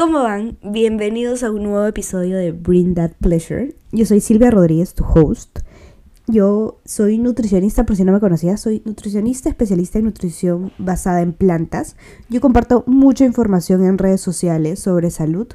¿Cómo 0.00 0.22
van? 0.22 0.56
Bienvenidos 0.62 1.42
a 1.42 1.50
un 1.50 1.64
nuevo 1.64 1.84
episodio 1.84 2.38
de 2.38 2.52
Bring 2.52 2.94
That 2.94 3.10
Pleasure. 3.20 3.74
Yo 3.92 4.06
soy 4.06 4.20
Silvia 4.20 4.50
Rodríguez, 4.50 4.94
tu 4.94 5.04
host. 5.04 5.58
Yo 6.26 6.80
soy 6.86 7.18
nutricionista, 7.18 7.84
por 7.84 7.96
si 7.96 8.04
no 8.04 8.12
me 8.12 8.18
conocías, 8.18 8.62
soy 8.62 8.80
nutricionista 8.86 9.50
especialista 9.50 9.98
en 9.98 10.06
nutrición 10.06 10.72
basada 10.78 11.20
en 11.20 11.34
plantas. 11.34 11.96
Yo 12.30 12.40
comparto 12.40 12.82
mucha 12.86 13.26
información 13.26 13.84
en 13.84 13.98
redes 13.98 14.22
sociales 14.22 14.80
sobre 14.80 15.10
salud, 15.10 15.48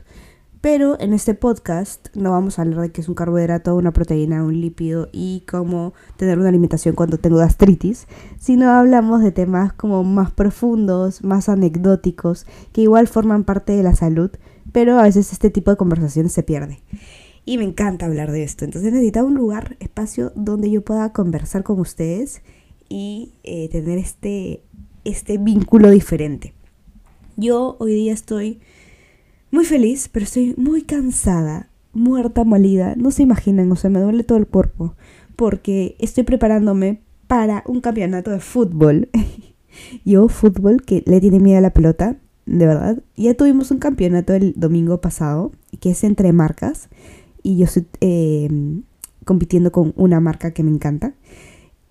pero 0.65 0.99
en 0.99 1.13
este 1.13 1.35
podcast 1.35 2.07
no 2.15 2.31
vamos 2.31 2.57
a 2.57 2.63
hablar 2.63 2.81
de 2.81 2.91
qué 2.91 2.99
es 2.99 3.07
un 3.07 3.13
carbohidrato, 3.13 3.75
una 3.75 3.93
proteína, 3.93 4.43
un 4.43 4.59
lípido 4.61 5.09
y 5.11 5.43
cómo 5.47 5.93
tener 6.17 6.39
una 6.39 6.49
alimentación 6.49 6.95
cuando 6.95 7.19
tengo 7.19 7.37
gastritis, 7.37 8.07
sino 8.39 8.71
hablamos 8.71 9.21
de 9.21 9.31
temas 9.31 9.73
como 9.73 10.03
más 10.03 10.31
profundos, 10.31 11.23
más 11.23 11.49
anecdóticos, 11.49 12.47
que 12.73 12.81
igual 12.81 13.07
forman 13.07 13.43
parte 13.43 13.73
de 13.73 13.83
la 13.83 13.95
salud, 13.95 14.31
pero 14.71 14.97
a 14.97 15.03
veces 15.03 15.31
este 15.33 15.51
tipo 15.51 15.69
de 15.69 15.77
conversaciones 15.77 16.31
se 16.31 16.41
pierde. 16.41 16.79
Y 17.45 17.59
me 17.59 17.63
encanta 17.63 18.07
hablar 18.07 18.31
de 18.31 18.41
esto, 18.41 18.65
entonces 18.65 18.91
necesitaba 18.91 19.27
un 19.27 19.35
lugar, 19.35 19.77
espacio 19.79 20.31
donde 20.33 20.71
yo 20.71 20.81
pueda 20.81 21.13
conversar 21.13 21.61
con 21.61 21.79
ustedes 21.79 22.41
y 22.89 23.33
eh, 23.43 23.69
tener 23.69 23.99
este, 23.99 24.63
este 25.03 25.37
vínculo 25.37 25.91
diferente. 25.91 26.55
Yo 27.37 27.75
hoy 27.77 27.93
día 27.93 28.13
estoy 28.13 28.61
muy 29.55 29.65
feliz, 29.65 30.09
pero 30.11 30.25
estoy 30.25 30.53
muy 30.57 30.83
cansada, 30.83 31.69
muerta, 31.93 32.43
molida. 32.43 32.93
No 32.97 33.09
se 33.09 33.23
imaginan, 33.23 33.71
o 33.71 33.75
sea, 33.77 33.89
me 33.89 34.01
duele 34.01 34.23
todo 34.23 34.37
el 34.37 34.47
cuerpo. 34.47 34.95
Porque 35.37 35.95
estoy 35.97 36.25
preparándome 36.25 37.01
para 37.27 37.63
un 37.65 37.79
campeonato 37.81 38.31
de 38.31 38.41
fútbol. 38.41 39.09
Yo, 40.05 40.27
fútbol, 40.27 40.83
que 40.83 41.03
le 41.05 41.21
tiene 41.21 41.39
miedo 41.39 41.57
a 41.57 41.61
la 41.61 41.73
pelota, 41.73 42.17
de 42.45 42.67
verdad. 42.67 43.01
Ya 43.15 43.33
tuvimos 43.33 43.71
un 43.71 43.79
campeonato 43.79 44.33
el 44.33 44.53
domingo 44.57 44.99
pasado, 44.99 45.53
que 45.79 45.91
es 45.91 46.03
entre 46.03 46.33
marcas. 46.33 46.89
Y 47.41 47.57
yo 47.57 47.65
estoy 47.65 47.85
eh, 48.01 48.49
compitiendo 49.23 49.71
con 49.71 49.93
una 49.95 50.19
marca 50.19 50.51
que 50.51 50.63
me 50.63 50.71
encanta. 50.71 51.13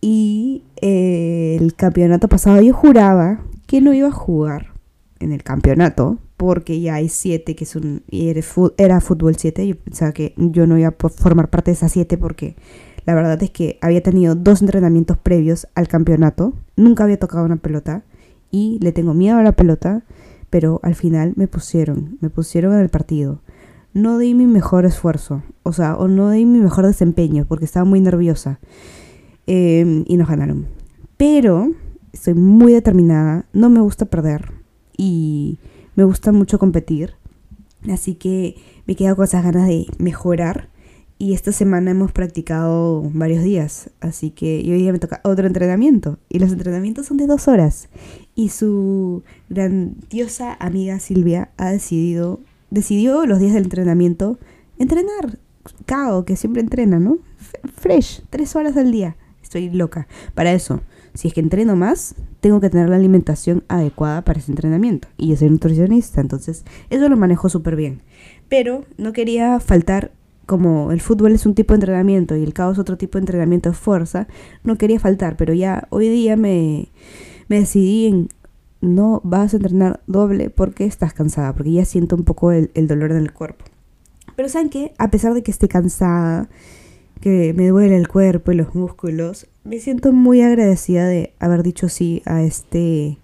Y 0.01 0.65
eh, 0.81 1.57
el 1.61 1.75
campeonato 1.75 2.29
pasado 2.29 2.61
yo 2.61 2.75
juraba 2.75 3.45
que 3.67 3.81
no 3.81 3.95
iba 3.95 4.09
a 4.09 4.13
jugar 4.13 4.75
en 5.21 5.33
el 5.33 5.43
campeonato 5.43 6.19
porque 6.45 6.81
ya 6.81 6.97
hay 6.97 7.09
siete 7.09 7.57
que 7.57 7.65
son, 7.65 8.03
era 8.77 9.01
fútbol 9.01 9.37
7, 9.37 9.67
yo 9.67 9.77
pensaba 9.77 10.13
que 10.13 10.35
yo 10.37 10.67
no 10.67 10.77
iba 10.79 10.89
a 10.89 11.09
formar 11.09 11.49
parte 11.49 11.71
de 11.71 11.77
esas 11.77 11.93
siete 11.93 12.19
porque 12.19 12.57
la 13.07 13.15
verdad 13.15 13.43
es 13.43 13.51
que 13.51 13.79
había 13.81 14.03
tenido 14.03 14.35
dos 14.35 14.61
entrenamientos 14.63 15.17
previos 15.19 15.67
al 15.75 15.89
campeonato, 15.89 16.55
nunca 16.77 17.05
había 17.05 17.19
tocado 17.19 17.45
una 17.45 17.57
pelota 17.57 18.05
y 18.51 18.79
le 18.81 18.93
tengo 18.93 19.15
miedo 19.15 19.39
a 19.39 19.43
la 19.43 19.53
pelota, 19.53 20.05
pero 20.51 20.81
al 20.83 20.95
final 20.95 21.33
me 21.37 21.49
pusieron, 21.49 22.19
me 22.21 22.31
pusieron 22.31 22.75
en 22.75 22.81
el 22.81 22.89
partido. 22.89 23.41
No 23.93 24.19
di 24.19 24.35
mi 24.35 24.47
mejor 24.47 24.85
esfuerzo, 24.85 25.43
o 25.63 25.73
sea, 25.73 25.97
o 25.97 26.09
no 26.09 26.31
di 26.31 26.45
mi 26.45 26.59
mejor 26.59 26.87
desempeño 26.87 27.47
porque 27.47 27.65
estaba 27.65 27.85
muy 27.85 28.01
nerviosa 28.01 28.61
em, 29.47 30.05
y 30.07 30.17
nos 30.17 30.29
ganaron. 30.29 30.67
Pero 31.17 31.71
estoy 32.13 32.35
muy 32.35 32.73
determinada, 32.73 33.47
no 33.53 33.71
me 33.71 33.81
gusta 33.81 34.07
perder 34.07 34.53
y 34.97 35.59
me 35.95 36.05
gusta 36.05 36.33
mucho 36.33 36.59
competir, 36.59 37.15
así 37.91 38.15
que 38.15 38.57
me 38.87 38.97
quedo 38.97 39.17
con 39.17 39.25
esas 39.25 39.45
ganas 39.45 39.69
de 39.69 39.87
mejorar. 39.99 40.69
Y 41.17 41.33
esta 41.33 41.53
semana 41.53 41.93
hemos 41.93 42.11
practicado 42.11 43.03
varios 43.15 43.45
días, 43.45 43.91
así 44.01 44.31
que 44.31 44.59
hoy 44.59 44.79
día 44.83 44.93
me 44.93 44.99
toca 44.99 45.21
otro 45.23 45.47
entrenamiento. 45.47 46.19
Y 46.29 46.41
los 46.41 46.51
entrenamientos 46.51 47.07
son 47.07 47.17
de 47.17 47.29
dos 47.29 47.47
horas. 47.47 47.89
Y 48.35 48.49
su 48.49 49.23
grandiosa 49.49 50.57
amiga 50.59 50.99
Silvia 50.99 51.51
ha 51.57 51.71
decidido, 51.71 52.41
decidió 52.71 53.27
los 53.27 53.39
días 53.39 53.55
del 53.55 53.65
entrenamiento 53.65 54.39
entrenar. 54.79 55.39
Cao, 55.87 56.25
que 56.25 56.37
siempre 56.37 56.61
entrena, 56.61 56.99
¿no? 56.99 57.19
Fresh, 57.77 58.25
tres 58.29 58.55
horas 58.57 58.77
al 58.77 58.91
día. 58.91 59.17
Estoy 59.43 59.71
loca. 59.71 60.09
Para 60.35 60.53
eso, 60.53 60.81
si 61.15 61.29
es 61.29 61.35
que 61.35 61.41
entreno 61.41 61.77
más, 61.77 62.17
tengo 62.41 62.61
que 62.61 62.71
tener 62.71 62.89
la 62.89 62.97
alimentación 62.97 63.65
adecuada 63.69 64.23
para 64.23 64.39
ese 64.39 64.53
entrenamiento. 64.53 65.09
Y 65.17 65.29
yo 65.29 65.37
soy 65.37 65.51
nutricionista, 65.51 66.21
entonces 66.21 66.65
eso 66.91 67.09
lo 67.09 67.17
manejo 67.17 67.49
súper 67.49 67.77
bien. 67.77 68.03
Pero 68.49 68.85
no 68.99 69.13
quería 69.13 69.61
faltar, 69.61 70.13
como 70.47 70.93
el 70.93 71.01
fútbol 71.01 71.33
es 71.33 71.47
un 71.47 71.55
tipo 71.55 71.73
de 71.73 71.77
entrenamiento 71.77 72.37
y 72.37 72.43
el 72.43 72.53
caos 72.53 72.79
otro 72.79 72.99
tipo 72.99 73.17
de 73.17 73.23
entrenamiento 73.23 73.71
de 73.71 73.77
fuerza, 73.77 74.27
no 74.63 74.77
quería 74.77 75.01
faltar, 75.01 75.37
pero 75.37 75.55
ya 75.55 75.87
hoy 75.91 76.09
día 76.09 76.37
me, 76.37 76.89
me 77.49 77.61
decidí 77.61 78.07
en 78.07 78.29
no 78.85 79.21
vas 79.25 79.55
a 79.55 79.57
entrenar 79.57 80.01
doble 80.07 80.51
porque 80.51 80.85
estás 80.85 81.15
cansada, 81.15 81.55
porque 81.55 81.73
ya 81.73 81.85
siento 81.85 82.17
un 82.17 82.25
poco 82.25 82.53
el, 82.53 82.71
dolor 82.75 83.11
en 83.11 83.19
el 83.19 83.33
cuerpo. 83.33 83.65
Pero 84.37 84.49
saben 84.49 84.69
que 84.69 84.93
a 84.99 85.11
pesar 85.11 85.35
de 85.35 85.43
que 85.43 85.51
esté 85.51 85.69
cansada, 85.69 86.49
que 87.25 87.55
me 87.55 87.69
duele 87.69 87.97
el 87.97 88.07
cuerpo 88.07 88.53
y 88.53 88.55
los 88.55 88.75
músculos, 88.75 89.47
me 89.65 89.79
siento 89.79 90.13
muy 90.13 90.43
agradecida 90.43 91.07
de 91.07 91.33
haber 91.39 91.63
dicho 91.63 91.89
sí 91.89 92.21
a 92.27 92.43
este, 92.43 93.17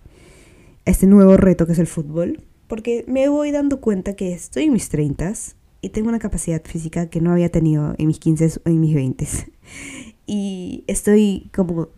este 0.87 1.07
nuevo 1.07 1.37
reto 1.37 1.67
que 1.67 1.73
es 1.73 1.79
el 1.79 1.87
fútbol, 1.87 2.43
porque 2.67 3.05
me 3.07 3.29
voy 3.29 3.51
dando 3.51 3.83
cuenta 3.83 4.17
que 4.17 4.33
estoy 4.33 4.65
en 4.65 4.73
mis 4.73 4.89
30 4.89 5.35
y 5.83 5.91
tengo 5.91 6.09
una 6.09 6.19
capacidad 6.19 6.63
física 6.65 7.11
que 7.11 7.21
no 7.21 7.31
había 7.31 7.51
tenido 7.51 7.95
en 7.99 8.07
mis 8.07 8.19
15 8.19 8.63
o 8.65 8.69
en 8.71 8.81
mis 8.81 8.95
20. 8.95 9.29
Y 10.27 10.85
estoy 10.87 11.51
como 11.53 11.89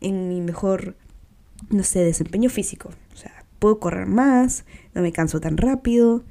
en 0.00 0.28
mi 0.28 0.40
mejor, 0.40 0.96
no 1.68 1.82
sé, 1.82 1.98
desempeño 2.04 2.48
físico. 2.48 2.88
O 3.12 3.16
sea, 3.16 3.44
puedo 3.58 3.80
correr 3.80 4.06
más, 4.06 4.64
no 4.94 5.02
me 5.02 5.12
canso 5.12 5.40
tan 5.40 5.58
rápido. 5.58 6.24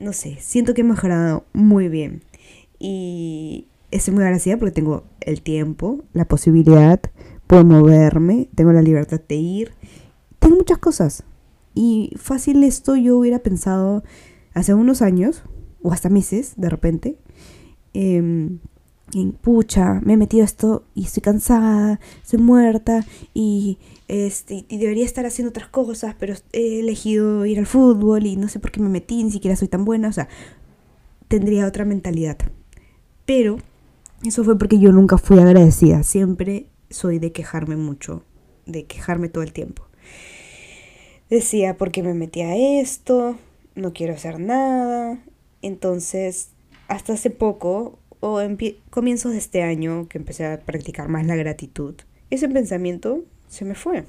no 0.00 0.12
sé, 0.12 0.36
siento 0.40 0.74
que 0.74 0.82
he 0.82 0.84
mejorado 0.84 1.46
muy 1.54 1.88
bien. 1.88 2.24
Y 2.78 3.68
estoy 3.92 4.14
muy 4.14 4.24
agradecida 4.24 4.56
porque 4.56 4.72
tengo 4.72 5.04
el 5.20 5.42
tiempo, 5.42 6.02
la 6.12 6.24
posibilidad, 6.24 7.00
puedo 7.46 7.64
moverme, 7.64 8.48
tengo 8.54 8.72
la 8.72 8.82
libertad 8.82 9.20
de 9.28 9.36
ir. 9.36 9.74
Tengo 10.38 10.56
muchas 10.56 10.78
cosas. 10.78 11.24
Y 11.74 12.12
fácil 12.16 12.64
esto 12.64 12.96
yo 12.96 13.16
hubiera 13.16 13.38
pensado 13.38 14.02
hace 14.54 14.74
unos 14.74 15.02
años, 15.02 15.44
o 15.82 15.92
hasta 15.92 16.08
meses, 16.08 16.54
de 16.56 16.68
repente, 16.68 17.18
em, 17.92 18.58
en 19.14 19.32
pucha, 19.32 20.00
me 20.02 20.14
he 20.14 20.16
metido 20.16 20.44
esto 20.44 20.84
y 20.94 21.04
estoy 21.04 21.22
cansada, 21.22 22.00
estoy 22.22 22.38
muerta 22.40 23.04
y, 23.34 23.78
este, 24.08 24.64
y 24.68 24.78
debería 24.78 25.04
estar 25.04 25.26
haciendo 25.26 25.50
otras 25.50 25.68
cosas, 25.68 26.16
pero 26.18 26.34
he 26.52 26.80
elegido 26.80 27.44
ir 27.44 27.58
al 27.58 27.66
fútbol 27.66 28.24
y 28.26 28.36
no 28.36 28.48
sé 28.48 28.58
por 28.58 28.70
qué 28.70 28.80
me 28.80 28.88
metí, 28.88 29.22
ni 29.22 29.30
siquiera 29.30 29.56
soy 29.56 29.68
tan 29.68 29.84
buena, 29.84 30.08
o 30.08 30.12
sea, 30.12 30.28
tendría 31.28 31.66
otra 31.66 31.84
mentalidad. 31.84 32.38
Pero 33.26 33.58
eso 34.24 34.44
fue 34.44 34.58
porque 34.58 34.78
yo 34.78 34.92
nunca 34.92 35.18
fui 35.18 35.38
agradecida. 35.38 36.02
Siempre 36.02 36.66
soy 36.90 37.18
de 37.18 37.32
quejarme 37.32 37.76
mucho, 37.76 38.24
de 38.66 38.84
quejarme 38.84 39.28
todo 39.28 39.42
el 39.42 39.52
tiempo. 39.52 39.84
Decía, 41.28 41.76
porque 41.76 42.02
me 42.02 42.14
metí 42.14 42.42
a 42.42 42.54
esto? 42.80 43.36
No 43.74 43.92
quiero 43.92 44.14
hacer 44.14 44.38
nada. 44.38 45.18
Entonces, 45.62 46.50
hasta 46.88 47.14
hace 47.14 47.30
poco, 47.30 47.98
o 48.20 48.40
en 48.40 48.58
comienzos 48.90 49.32
de 49.32 49.38
este 49.38 49.62
año, 49.62 50.08
que 50.08 50.18
empecé 50.18 50.46
a 50.46 50.60
practicar 50.60 51.08
más 51.08 51.26
la 51.26 51.36
gratitud, 51.36 51.94
ese 52.30 52.48
pensamiento 52.48 53.24
se 53.48 53.64
me 53.64 53.74
fue. 53.74 54.04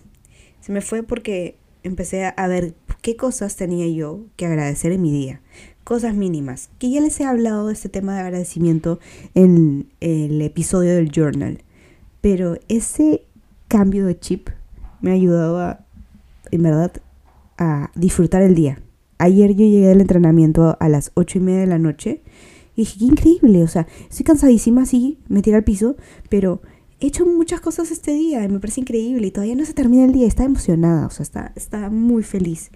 Se 0.62 0.72
me 0.72 0.82
fue 0.82 1.04
porque 1.04 1.56
empecé 1.84 2.26
a 2.26 2.48
ver 2.48 2.74
qué 3.02 3.16
cosas 3.16 3.56
tenía 3.56 3.88
yo 3.88 4.26
que 4.38 4.46
agradecer 4.46 4.92
en 4.92 5.02
mi 5.02 5.12
día 5.12 5.42
cosas 5.84 6.16
mínimas, 6.16 6.70
que 6.80 6.90
ya 6.90 7.02
les 7.02 7.20
he 7.20 7.26
hablado 7.26 7.68
de 7.68 7.74
este 7.74 7.90
tema 7.90 8.16
de 8.16 8.22
agradecimiento 8.22 9.00
en 9.36 9.90
el 10.00 10.42
episodio 10.42 10.96
del 10.96 11.12
journal, 11.12 11.60
pero 12.22 12.58
ese 12.70 13.26
cambio 13.68 14.06
de 14.06 14.20
chip 14.20 14.50
me 15.02 15.12
ha 15.12 15.16
ayudado 15.16 15.60
a, 15.60 15.86
en 16.52 16.64
verdad, 16.64 16.94
a 17.58 17.92
disfrutar 17.96 18.42
el 18.42 18.56
día. 18.56 18.80
Ayer 19.18 19.52
yo 19.52 19.66
llegué 19.66 19.88
del 19.88 20.02
entrenamiento 20.02 20.78
a 20.80 20.90
las 20.90 21.12
ocho 21.16 21.38
y 21.38 21.42
media 21.42 21.62
de 21.62 21.68
la 21.68 21.80
noche 21.80 22.22
y 22.76 22.82
dije, 22.82 23.00
qué 23.00 23.06
increíble, 23.06 23.64
o 23.64 23.68
sea, 23.68 23.88
estoy 24.10 24.24
cansadísima, 24.24 24.86
sí, 24.86 25.20
me 25.28 25.42
tiré 25.42 25.58
al 25.58 25.64
piso, 25.64 25.96
pero 26.30 26.62
he 27.00 27.08
hecho 27.08 27.26
muchas 27.26 27.62
cosas 27.62 27.92
este 27.92 28.14
día 28.14 28.44
y 28.44 28.50
me 28.50 28.60
parece 28.60 28.82
increíble 28.82 29.28
y 29.28 29.32
todavía 29.32 29.56
no 29.56 29.66
se 29.66 29.74
termina 29.74 30.06
el 30.06 30.14
día, 30.14 30.28
está 30.28 30.46
emocionada, 30.46 31.06
o 31.06 31.10
sea, 31.10 31.24
está, 31.24 31.52
está 31.56 31.90
muy 31.90 32.24
feliz. 32.24 32.72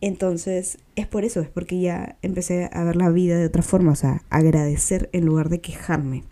Entonces, 0.00 0.78
es 0.96 1.06
por 1.06 1.24
eso, 1.24 1.40
es 1.40 1.48
porque 1.48 1.80
ya 1.80 2.16
empecé 2.22 2.70
a 2.72 2.84
ver 2.84 2.96
la 2.96 3.10
vida 3.10 3.36
de 3.36 3.46
otra 3.46 3.62
forma, 3.62 3.92
o 3.92 3.96
sea, 3.96 4.22
agradecer 4.30 5.10
en 5.12 5.26
lugar 5.26 5.48
de 5.48 5.60
quejarme. 5.60 6.22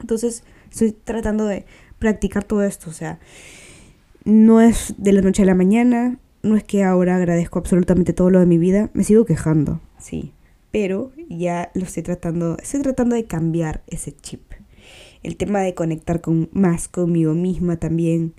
Entonces, 0.00 0.42
estoy 0.70 0.92
tratando 0.92 1.46
de 1.46 1.66
practicar 1.98 2.44
todo 2.44 2.62
esto, 2.64 2.90
o 2.90 2.92
sea, 2.92 3.18
no 4.24 4.60
es 4.60 4.94
de 4.98 5.12
la 5.12 5.22
noche 5.22 5.42
a 5.42 5.46
la 5.46 5.54
mañana, 5.54 6.18
no 6.42 6.56
es 6.56 6.64
que 6.64 6.82
ahora 6.82 7.16
agradezco 7.16 7.58
absolutamente 7.58 8.12
todo 8.12 8.30
lo 8.30 8.40
de 8.40 8.46
mi 8.46 8.58
vida, 8.58 8.90
me 8.92 9.04
sigo 9.04 9.24
quejando, 9.24 9.80
sí, 9.98 10.32
pero 10.72 11.12
ya 11.28 11.70
lo 11.74 11.84
estoy 11.84 12.02
tratando, 12.02 12.58
estoy 12.60 12.82
tratando 12.82 13.14
de 13.14 13.24
cambiar 13.24 13.82
ese 13.86 14.12
chip. 14.12 14.42
El 15.22 15.36
tema 15.36 15.60
de 15.60 15.74
conectar 15.74 16.20
con 16.20 16.48
más 16.52 16.88
conmigo 16.88 17.34
misma 17.34 17.76
también, 17.76 18.34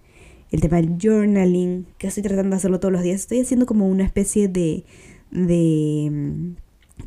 el 0.52 0.62
tema 0.62 0.78
del 0.78 0.98
journaling, 1.02 1.88
que 1.98 2.08
estoy 2.08 2.24
tratando 2.24 2.52
de 2.52 2.58
hacerlo 2.58 2.80
todos 2.80 2.92
los 2.92 3.04
días. 3.04 3.22
Estoy 3.22 3.42
haciendo 3.42 3.66
como 3.66 3.88
una 3.88 4.06
especie 4.06 4.48
de, 4.48 4.84
de 5.32 6.10
mm, 6.12 6.56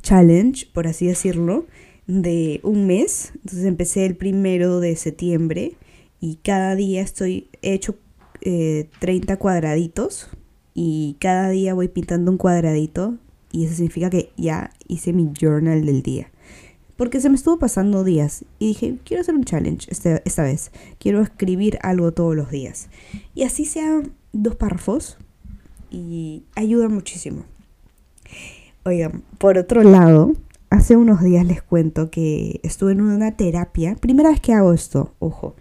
challenge, 0.02 0.66
por 0.72 0.86
así 0.86 1.06
decirlo, 1.06 1.66
de 2.06 2.60
un 2.62 2.86
mes. 2.86 3.32
Entonces 3.36 3.64
empecé 3.64 4.06
el 4.06 4.16
primero 4.16 4.80
de 4.80 4.96
septiembre 4.96 5.74
y 6.20 6.36
cada 6.36 6.74
día 6.74 7.02
estoy 7.02 7.48
he 7.62 7.72
hecho 7.72 7.96
30 8.40 9.32
eh, 9.32 9.36
cuadraditos 9.36 10.28
y 10.74 11.16
cada 11.20 11.50
día 11.50 11.74
voy 11.74 11.88
pintando 11.88 12.30
un 12.30 12.38
cuadradito 12.38 13.16
y 13.52 13.64
eso 13.64 13.74
significa 13.74 14.10
que 14.10 14.30
ya 14.36 14.70
hice 14.86 15.12
mi 15.12 15.30
journal 15.38 15.84
del 15.84 16.02
día. 16.02 16.30
Porque 17.00 17.22
se 17.22 17.30
me 17.30 17.36
estuvo 17.36 17.58
pasando 17.58 18.04
días 18.04 18.44
y 18.58 18.66
dije, 18.66 18.98
quiero 19.06 19.22
hacer 19.22 19.34
un 19.34 19.44
challenge 19.44 19.90
este, 19.90 20.20
esta 20.26 20.42
vez. 20.42 20.70
Quiero 20.98 21.22
escribir 21.22 21.78
algo 21.80 22.12
todos 22.12 22.36
los 22.36 22.50
días. 22.50 22.90
Y 23.34 23.44
así 23.44 23.64
sean 23.64 24.12
dos 24.34 24.56
párrafos 24.56 25.16
y 25.90 26.42
ayuda 26.56 26.90
muchísimo. 26.90 27.44
Oigan, 28.84 29.22
por 29.38 29.56
otro 29.56 29.82
lado, 29.82 30.34
hace 30.68 30.98
unos 30.98 31.22
días 31.22 31.46
les 31.46 31.62
cuento 31.62 32.10
que 32.10 32.60
estuve 32.64 32.92
en 32.92 33.00
una 33.00 33.34
terapia. 33.34 33.96
Primera 33.96 34.28
vez 34.28 34.42
que 34.42 34.52
hago 34.52 34.74
esto, 34.74 35.14
ojo. 35.20 35.56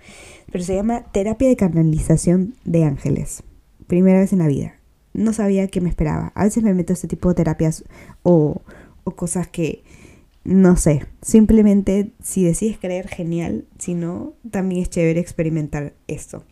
Pero 0.51 0.65
se 0.65 0.75
llama 0.75 1.03
terapia 1.13 1.47
de 1.47 1.55
canalización 1.55 2.55
de 2.65 2.83
ángeles. 2.83 3.43
Primera 3.87 4.19
vez 4.19 4.33
en 4.33 4.39
la 4.39 4.47
vida. 4.47 4.73
No 5.13 5.31
sabía 5.31 5.69
qué 5.69 5.79
me 5.79 5.87
esperaba. 5.87 6.33
A 6.35 6.43
veces 6.43 6.63
me 6.63 6.73
meto 6.73 6.91
a 6.91 6.95
este 6.95 7.07
tipo 7.07 7.29
de 7.29 7.35
terapias 7.35 7.85
o, 8.23 8.61
o 9.05 9.11
cosas 9.11 9.47
que 9.47 9.85
no 10.49 10.77
sé. 10.77 11.05
Simplemente 11.21 12.11
si 12.21 12.43
decides 12.43 12.77
creer, 12.79 13.07
genial. 13.07 13.65
Si 13.77 13.93
no, 13.93 14.33
también 14.49 14.81
es 14.81 14.89
chévere 14.89 15.19
experimentar 15.19 15.93
esto. 16.07 16.43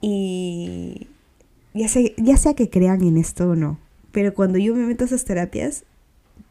Y 0.00 1.06
ya, 1.72 1.88
ya 2.16 2.36
sea 2.36 2.54
que 2.54 2.68
crean 2.68 3.02
en 3.02 3.16
esto 3.16 3.50
o 3.50 3.54
no, 3.54 3.78
pero 4.12 4.34
cuando 4.34 4.58
yo 4.58 4.74
me 4.74 4.84
meto 4.86 5.04
a 5.04 5.06
esas 5.06 5.24
terapias, 5.24 5.84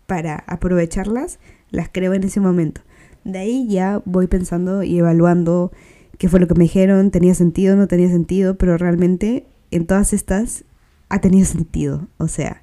para 0.08 0.44
aprovecharlas, 0.48 1.40
las 1.70 1.90
creo 1.92 2.14
en 2.14 2.24
ese 2.24 2.40
momento. 2.40 2.82
De 3.24 3.40
ahí 3.40 3.68
ya 3.68 4.02
voy 4.06 4.28
pensando 4.28 4.84
y 4.84 5.00
evaluando 5.00 5.72
qué 6.18 6.30
fue 6.30 6.40
lo 6.40 6.48
que 6.48 6.56
me 6.56 6.64
dijeron, 6.64 7.12
tenía 7.12 7.36
sentido, 7.36 7.76
no 7.76 7.88
tenía 7.88 8.10
sentido, 8.10 8.58
pero 8.58 8.78
realmente 8.78 9.46
en 9.72 9.86
todas 9.88 10.14
estas 10.14 10.66
ha 11.10 11.20
tenido 11.20 11.46
sentido. 11.46 12.08
O 12.18 12.28
sea, 12.28 12.62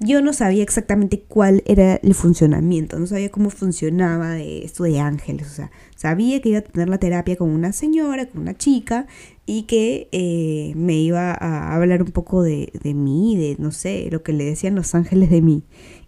yo 0.00 0.20
no 0.20 0.32
sabía 0.32 0.62
exactamente 0.62 1.20
cuál 1.20 1.62
era 1.66 1.96
el 1.96 2.14
funcionamiento, 2.14 2.98
no 2.98 3.06
sabía 3.06 3.30
cómo 3.30 3.50
funcionaba 3.50 4.30
de 4.30 4.64
esto 4.64 4.84
de 4.84 4.98
ángeles, 4.98 5.46
o 5.46 5.54
sea, 5.54 5.70
sabía 5.94 6.40
que 6.42 6.48
iba 6.50 6.58
a 6.58 6.62
tener 6.62 6.88
la 6.88 6.98
terapia 6.98 7.36
con 7.36 7.50
una 7.50 7.72
señora, 7.72 8.26
con 8.26 8.42
una 8.42 8.56
chica, 8.56 9.06
y 9.46 9.62
que 9.62 10.08
eh, 10.10 10.72
me 10.74 10.94
iba 10.94 11.32
a 11.32 11.74
hablar 11.74 12.02
un 12.02 12.10
poco 12.10 12.42
de, 12.42 12.72
de 12.82 12.94
mí, 12.94 13.36
de, 13.36 13.56
no 13.58 13.70
sé, 13.70 14.08
lo 14.10 14.22
que 14.22 14.32
le 14.32 14.44
decían 14.44 14.74
los 14.74 14.94
ángeles 14.94 15.30
de 15.30 15.42
mí. 15.42 15.62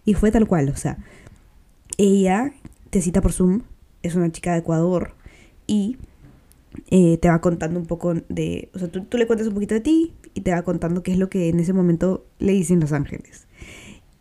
Y 0.05 0.15
fue 0.15 0.31
tal 0.31 0.47
cual, 0.47 0.69
o 0.69 0.75
sea, 0.75 0.97
ella 1.97 2.51
te 2.89 3.01
cita 3.01 3.21
por 3.21 3.31
Zoom, 3.31 3.61
es 4.03 4.15
una 4.15 4.31
chica 4.31 4.51
de 4.53 4.59
Ecuador, 4.59 5.13
y 5.65 5.97
eh, 6.89 7.17
te 7.19 7.29
va 7.29 7.39
contando 7.39 7.79
un 7.79 7.85
poco 7.85 8.15
de, 8.15 8.69
o 8.73 8.79
sea, 8.79 8.89
tú, 8.89 9.05
tú 9.05 9.17
le 9.17 9.27
cuentas 9.27 9.47
un 9.47 9.53
poquito 9.53 9.75
de 9.75 9.81
ti 9.81 10.13
y 10.33 10.41
te 10.41 10.51
va 10.51 10.61
contando 10.63 11.03
qué 11.03 11.13
es 11.13 11.17
lo 11.17 11.29
que 11.29 11.49
en 11.49 11.59
ese 11.59 11.73
momento 11.73 12.25
le 12.39 12.51
dicen 12.51 12.79
los 12.79 12.91
ángeles 12.91 13.46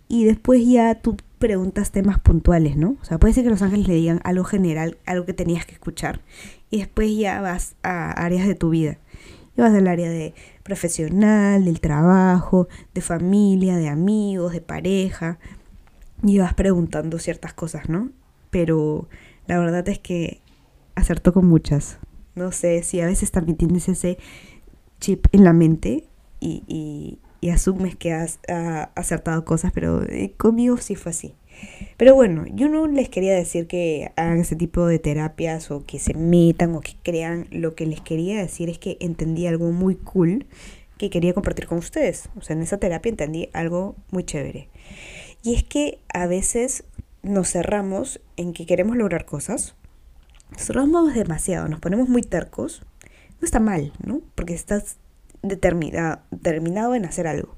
y 0.09 0.25
después 0.25 0.67
ya 0.67 0.95
tú 0.97 1.17
preguntas 1.39 1.91
temas 1.91 2.19
puntuales, 2.19 2.77
¿no? 2.77 2.97
O 3.01 3.05
sea, 3.05 3.19
puede 3.19 3.35
ser 3.35 3.45
que 3.45 3.51
los 3.51 3.63
ángeles 3.63 3.89
le 3.89 3.95
digan 3.95 4.21
algo 4.25 4.45
general, 4.45 4.99
algo 5.07 5.27
que 5.27 5.35
tenías 5.35 5.67
que 5.67 5.75
escuchar, 5.75 6.21
y 6.71 6.79
después 6.79 7.17
ya 7.17 7.41
vas 7.41 7.77
a 7.83 8.11
áreas 8.13 8.47
de 8.47 8.55
tu 8.55 8.71
vida. 8.71 8.99
Y 9.57 9.61
vas 9.61 9.75
al 9.75 9.87
área 9.87 10.11
de 10.11 10.35
profesional, 10.63 11.65
del 11.65 11.81
trabajo, 11.81 12.69
de 12.95 13.01
familia, 13.01 13.77
de 13.77 13.89
amigos, 13.89 14.53
de 14.53 14.61
pareja, 14.61 15.39
y 16.23 16.39
vas 16.39 16.55
preguntando 16.55 17.19
ciertas 17.19 17.53
cosas, 17.53 17.89
¿no? 17.89 18.11
Pero 18.51 19.09
la 19.47 19.59
verdad 19.59 19.89
es 19.89 19.99
que 19.99 20.41
acertó 20.95 21.33
con 21.33 21.47
muchas. 21.47 21.99
No 22.35 22.53
sé 22.53 22.83
si 22.83 23.01
a 23.01 23.07
veces 23.07 23.31
también 23.31 23.57
tienes 23.57 23.89
ese 23.89 24.19
chip 25.01 25.27
en 25.33 25.45
la 25.45 25.53
mente 25.53 26.09
y, 26.41 26.63
y 26.67 27.19
asumes 27.51 27.97
que 27.97 28.13
has 28.13 28.39
acertado 28.95 29.45
cosas, 29.45 29.73
pero 29.73 30.03
eh, 30.03 30.33
conmigo 30.37 30.77
sí 30.77 30.95
fue 30.95 31.11
así. 31.11 31.35
Pero 31.97 32.15
bueno, 32.15 32.45
yo 32.53 32.69
no 32.69 32.87
les 32.87 33.09
quería 33.09 33.35
decir 33.35 33.67
que 33.67 34.13
hagan 34.17 34.41
ese 34.41 34.57
tipo 34.57 34.87
de 34.87 34.99
terapias 34.99 35.71
o 35.71 35.85
que 35.87 35.99
se 35.99 36.15
metan 36.15 36.75
o 36.75 36.81
que 36.81 36.97
crean. 37.03 37.47
Lo 37.51 37.75
que 37.75 37.87
les 37.87 38.01
quería 38.01 38.39
decir 38.39 38.69
es 38.69 38.79
que 38.79 38.99
entendí 39.01 39.47
algo 39.47 39.73
muy 39.73 39.97
cool 39.97 40.47
que 40.99 41.11
quería 41.11 41.35
compartir 41.35 41.67
con 41.67 41.79
ustedes. 41.79 42.29
O 42.37 42.43
sea, 42.43 42.57
en 42.57 42.63
esa 42.63 42.79
terapia 42.79 43.11
entendí 43.11 43.49
algo 43.53 43.97
muy 44.11 44.25
chévere. 44.25 44.69
Y 45.43 45.55
es 45.55 45.65
que 45.65 46.01
a 46.13 46.27
veces 46.27 46.85
nos 47.23 47.51
cerramos 47.51 48.21
en 48.37 48.53
que 48.53 48.67
queremos 48.67 48.97
lograr 48.97 49.25
cosas. 49.25 49.75
Nos 50.51 50.63
cerramos 50.63 51.15
demasiado, 51.15 51.69
nos 51.69 51.81
ponemos 51.81 52.09
muy 52.09 52.23
tercos. 52.23 52.83
No 53.41 53.45
está 53.45 53.61
mal, 53.61 53.93
¿no? 54.05 54.21
Porque 54.35 54.55
estás 54.55 54.99
determinado, 55.49 56.95
en 56.95 57.05
hacer 57.05 57.27
algo. 57.27 57.57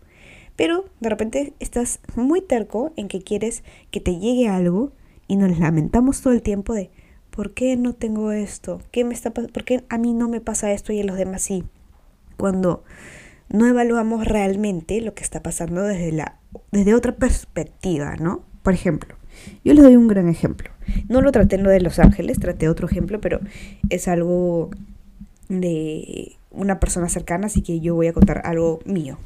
Pero 0.57 0.87
de 1.01 1.09
repente 1.09 1.53
estás 1.61 2.01
muy 2.17 2.41
terco 2.41 2.93
en 2.97 3.09
que 3.09 3.23
quieres 3.23 3.63
que 3.91 4.01
te 4.01 4.19
llegue 4.19 4.49
algo 4.49 4.93
y 5.29 5.37
nos 5.37 5.59
lamentamos 5.59 6.21
todo 6.21 6.33
el 6.33 6.43
tiempo 6.43 6.75
de 6.75 6.91
¿por 7.31 7.55
qué 7.55 7.77
no 7.77 7.93
tengo 7.93 8.33
esto? 8.33 8.81
¿Qué 8.91 9.05
me 9.05 9.15
está 9.15 9.33
¿Por 9.33 9.65
qué 9.65 9.85
a 9.89 9.99
mí 9.99 10.15
no 10.15 10.29
me 10.29 10.41
pasa 10.41 10.73
esto 10.73 10.93
y 10.93 11.01
a 11.01 11.05
los 11.05 11.17
demás 11.17 11.43
sí? 11.43 11.65
Cuando 12.37 12.83
no 13.49 13.67
evaluamos 13.67 14.27
realmente 14.27 15.01
lo 15.01 15.15
que 15.15 15.23
está 15.23 15.43
pasando 15.43 15.83
desde, 15.83 16.13
la, 16.13 16.39
desde 16.73 16.95
otra 16.95 17.17
perspectiva, 17.17 18.17
¿no? 18.17 18.45
Por 18.63 18.75
ejemplo, 18.75 19.17
yo 19.65 19.75
les 19.75 19.83
doy 19.83 19.97
un 19.97 20.09
gran 20.09 20.29
ejemplo. 20.29 20.71
No 21.09 21.21
lo 21.21 21.33
traté 21.33 21.57
en 21.57 21.63
lo 21.63 21.71
de 21.71 21.81
Los 21.81 21.99
Ángeles, 21.99 22.39
traté 22.39 22.69
otro 22.69 22.87
ejemplo, 22.87 23.21
pero 23.21 23.41
es 23.89 24.09
algo 24.09 24.71
de 25.49 26.38
una 26.51 26.81
persona 26.81 27.09
cercana, 27.09 27.47
así 27.47 27.63
que 27.63 27.81
yo 27.81 27.95
voy 27.95 28.07
a 28.07 28.13
contar 28.13 28.43
algo 28.45 28.81
mío. 28.85 29.19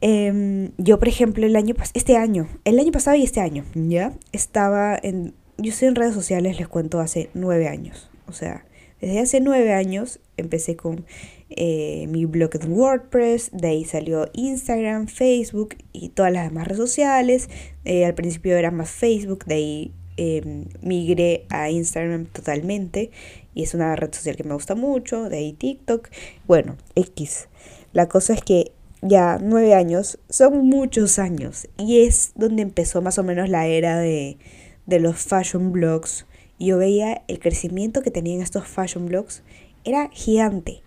Em, 0.00 0.70
yo, 0.78 0.98
por 0.98 1.08
ejemplo, 1.08 1.44
el 1.44 1.56
año 1.56 1.74
este 1.94 2.16
año, 2.16 2.48
el 2.64 2.78
año 2.78 2.92
pasado 2.92 3.16
y 3.16 3.22
este 3.22 3.40
año, 3.40 3.64
¿ya? 3.74 4.14
Estaba 4.32 4.98
en, 5.02 5.34
yo 5.58 5.70
estoy 5.72 5.88
en 5.88 5.94
redes 5.94 6.14
sociales, 6.14 6.58
les 6.58 6.68
cuento, 6.68 7.00
hace 7.00 7.30
nueve 7.34 7.68
años. 7.68 8.10
O 8.26 8.32
sea, 8.32 8.64
desde 9.00 9.20
hace 9.20 9.40
nueve 9.40 9.72
años 9.72 10.20
empecé 10.36 10.76
con 10.76 11.04
eh, 11.50 12.06
mi 12.08 12.24
blog 12.24 12.50
de 12.50 12.66
WordPress, 12.66 13.50
de 13.52 13.68
ahí 13.68 13.84
salió 13.84 14.28
Instagram, 14.32 15.06
Facebook 15.06 15.76
y 15.92 16.10
todas 16.10 16.32
las 16.32 16.48
demás 16.48 16.66
redes 16.66 16.78
sociales. 16.78 17.48
Eh, 17.84 18.04
al 18.04 18.14
principio 18.14 18.56
era 18.56 18.70
más 18.70 18.90
Facebook, 18.90 19.44
de 19.46 19.54
ahí 19.54 19.92
em, 20.16 20.66
migré 20.80 21.44
a 21.50 21.70
Instagram 21.70 22.26
totalmente 22.26 23.10
y 23.54 23.62
es 23.62 23.74
una 23.74 23.96
red 23.96 24.12
social 24.12 24.36
que 24.36 24.44
me 24.44 24.54
gusta 24.54 24.74
mucho, 24.74 25.28
de 25.28 25.38
ahí 25.38 25.52
TikTok, 25.52 26.08
bueno, 26.46 26.76
X. 26.94 27.48
La 27.92 28.08
cosa 28.08 28.34
es 28.34 28.42
que 28.42 28.72
ya 29.02 29.38
nueve 29.40 29.74
años 29.74 30.18
son 30.28 30.66
muchos 30.66 31.18
años 31.18 31.68
y 31.78 32.02
es 32.02 32.32
donde 32.34 32.62
empezó 32.62 33.02
más 33.02 33.18
o 33.18 33.22
menos 33.22 33.48
la 33.48 33.66
era 33.66 33.98
de, 33.98 34.36
de 34.86 35.00
los 35.00 35.16
fashion 35.16 35.72
blogs. 35.72 36.26
Yo 36.58 36.76
veía 36.76 37.22
el 37.26 37.38
crecimiento 37.38 38.02
que 38.02 38.10
tenían 38.10 38.42
estos 38.42 38.66
fashion 38.66 39.06
blogs, 39.06 39.42
era 39.84 40.10
gigante. 40.12 40.82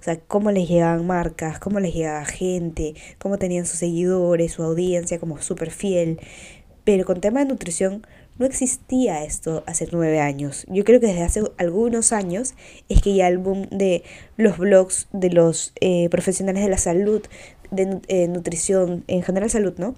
O 0.00 0.02
sea, 0.06 0.20
cómo 0.20 0.52
les 0.52 0.68
llegaban 0.68 1.06
marcas, 1.06 1.58
cómo 1.58 1.80
les 1.80 1.92
llegaba 1.92 2.24
gente, 2.24 2.94
cómo 3.18 3.38
tenían 3.38 3.66
sus 3.66 3.80
seguidores, 3.80 4.52
su 4.52 4.62
audiencia 4.62 5.18
como 5.18 5.42
súper 5.42 5.72
fiel. 5.72 6.20
Pero 6.84 7.04
con 7.04 7.20
tema 7.20 7.40
de 7.40 7.46
nutrición 7.46 8.06
no 8.38 8.46
existía 8.46 9.24
esto 9.24 9.62
hace 9.66 9.88
nueve 9.92 10.20
años. 10.20 10.66
Yo 10.68 10.84
creo 10.84 11.00
que 11.00 11.06
desde 11.06 11.22
hace 11.22 11.42
algunos 11.58 12.12
años 12.12 12.54
es 12.88 13.00
que 13.02 13.14
ya 13.14 13.28
el 13.28 13.42
de 13.70 14.02
los 14.36 14.58
blogs 14.58 15.08
de 15.12 15.30
los 15.30 15.72
eh, 15.80 16.08
profesionales 16.08 16.62
de 16.62 16.70
la 16.70 16.78
salud, 16.78 17.22
de 17.70 18.00
eh, 18.08 18.28
nutrición, 18.28 19.04
en 19.08 19.22
general 19.22 19.50
salud, 19.50 19.74
¿no? 19.78 19.94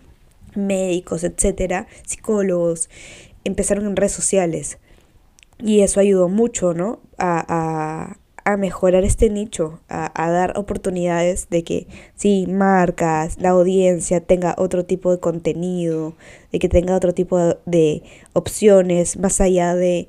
Médicos, 0.54 1.24
etcétera, 1.24 1.86
psicólogos, 2.06 2.88
empezaron 3.44 3.86
en 3.86 3.96
redes 3.96 4.12
sociales. 4.12 4.78
Y 5.58 5.80
eso 5.80 6.00
ayudó 6.00 6.28
mucho, 6.28 6.72
¿no? 6.72 7.00
a, 7.18 7.44
a 7.48 8.18
mejorar 8.56 9.04
este 9.04 9.30
nicho, 9.30 9.80
a, 9.88 10.30
dar 10.30 10.56
oportunidades 10.56 11.48
de 11.50 11.64
que 11.64 11.86
sí, 12.14 12.46
marcas, 12.48 13.38
la 13.38 13.50
audiencia 13.50 14.20
tenga 14.20 14.54
otro 14.58 14.84
tipo 14.84 15.10
de 15.10 15.20
contenido, 15.20 16.14
de 16.52 16.58
que 16.58 16.68
tenga 16.68 16.96
otro 16.96 17.12
tipo 17.12 17.38
de, 17.66 18.02
opciones 18.32 19.18
más 19.18 19.40
allá 19.40 19.74
de 19.74 20.08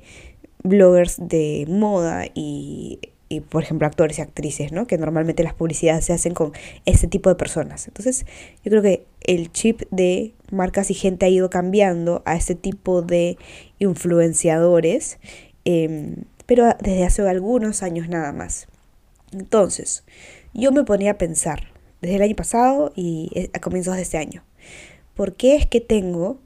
bloggers 0.62 1.16
de 1.18 1.66
moda 1.68 2.26
y, 2.34 3.00
y, 3.28 3.40
por 3.40 3.62
ejemplo, 3.62 3.86
actores 3.86 4.18
y 4.18 4.22
actrices, 4.22 4.72
¿no? 4.72 4.86
Que 4.86 4.98
normalmente 4.98 5.44
las 5.44 5.54
publicidades 5.54 6.04
se 6.04 6.12
hacen 6.12 6.34
con 6.34 6.52
este 6.84 7.06
tipo 7.06 7.28
de 7.30 7.36
personas. 7.36 7.86
Entonces, 7.86 8.26
yo 8.64 8.70
creo 8.70 8.82
que 8.82 9.06
el 9.22 9.52
chip 9.52 9.82
de 9.90 10.34
marcas 10.50 10.90
y 10.90 10.94
gente 10.94 11.26
ha 11.26 11.28
ido 11.28 11.48
cambiando 11.48 12.22
a 12.24 12.34
este 12.34 12.56
tipo 12.56 13.02
de 13.02 13.38
influenciadores. 13.78 15.18
Em, 15.64 16.24
pero 16.50 16.74
desde 16.80 17.04
hace 17.04 17.22
algunos 17.28 17.84
años 17.84 18.08
nada 18.08 18.32
más. 18.32 18.66
Entonces, 19.30 20.02
yo 20.52 20.72
me 20.72 20.82
ponía 20.82 21.12
a 21.12 21.16
pensar, 21.16 21.68
desde 22.02 22.16
el 22.16 22.22
año 22.22 22.34
pasado 22.34 22.92
y 22.96 23.30
eh, 23.36 23.50
a 23.52 23.60
comienzos 23.60 23.94
de 23.94 24.02
este 24.02 24.18
año, 24.18 24.42
por 25.14 25.36
qué 25.36 25.54
es 25.54 25.66
que 25.66 25.80
tengo 25.80 26.40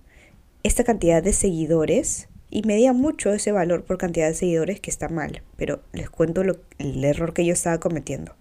esta 0.63 0.85
cantidad 0.85 1.23
de 1.23 1.33
seguidores 1.33 2.29
y 2.51 2.65
medía 2.65 2.93
mucho 2.93 3.33
ese 3.33 3.51
valor 3.51 3.85
por 3.85 3.97
cantidad 3.97 4.29
de 4.29 4.35
seguidores 4.35 4.79
que 4.79 4.91
está 4.91 5.09
mal, 5.09 5.41
pero 5.57 5.81
les 5.95 6.11
cuento 6.11 6.43
el 6.43 7.03
error 7.03 7.33
que 7.33 7.47
yo 7.47 7.55
estaba 7.55 7.81
cometiendo. 7.81 8.35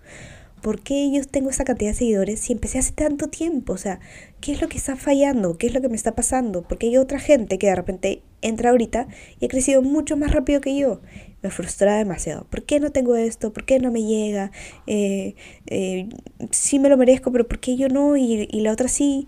¿Por 0.61 0.81
qué 0.81 1.11
yo 1.13 1.23
tengo 1.25 1.49
esa 1.49 1.63
cantidad 1.63 1.91
de 1.91 1.97
seguidores 1.97 2.41
si 2.41 2.51
empecé 2.51 2.79
hace 2.79 2.91
tanto 2.91 3.27
tiempo? 3.27 3.71
O 3.71 3.77
sea, 3.77 4.01
¿qué 4.41 4.51
es 4.51 4.61
lo 4.61 4.67
que 4.67 4.77
está 4.77 4.97
fallando? 4.97 5.57
¿Qué 5.57 5.67
es 5.67 5.73
lo 5.73 5.79
que 5.79 5.89
me 5.89 5.95
está 5.95 6.13
pasando? 6.13 6.61
Porque 6.63 6.87
hay 6.87 6.97
otra 6.97 7.19
gente 7.19 7.57
que 7.57 7.67
de 7.67 7.75
repente 7.75 8.21
entra 8.41 8.71
ahorita 8.71 9.07
y 9.39 9.45
ha 9.45 9.49
crecido 9.49 9.81
mucho 9.81 10.17
más 10.17 10.31
rápido 10.31 10.59
que 10.59 10.77
yo. 10.77 10.99
Me 11.43 11.51
frustra 11.51 11.97
demasiado. 11.97 12.45
¿Por 12.45 12.63
qué 12.63 12.79
no 12.79 12.91
tengo 12.91 13.15
esto? 13.15 13.53
¿Por 13.53 13.65
qué 13.65 13.79
no 13.79 13.91
me 13.91 14.03
llega? 14.03 14.51
Eh, 14.87 15.35
eh, 15.67 16.09
sí 16.51 16.79
me 16.79 16.89
lo 16.89 16.97
merezco, 16.97 17.31
pero 17.31 17.47
¿por 17.47 17.59
qué 17.59 17.75
yo 17.77 17.89
no? 17.89 18.17
Y, 18.17 18.47
y 18.49 18.61
la 18.61 18.71
otra 18.71 18.87
sí. 18.87 19.27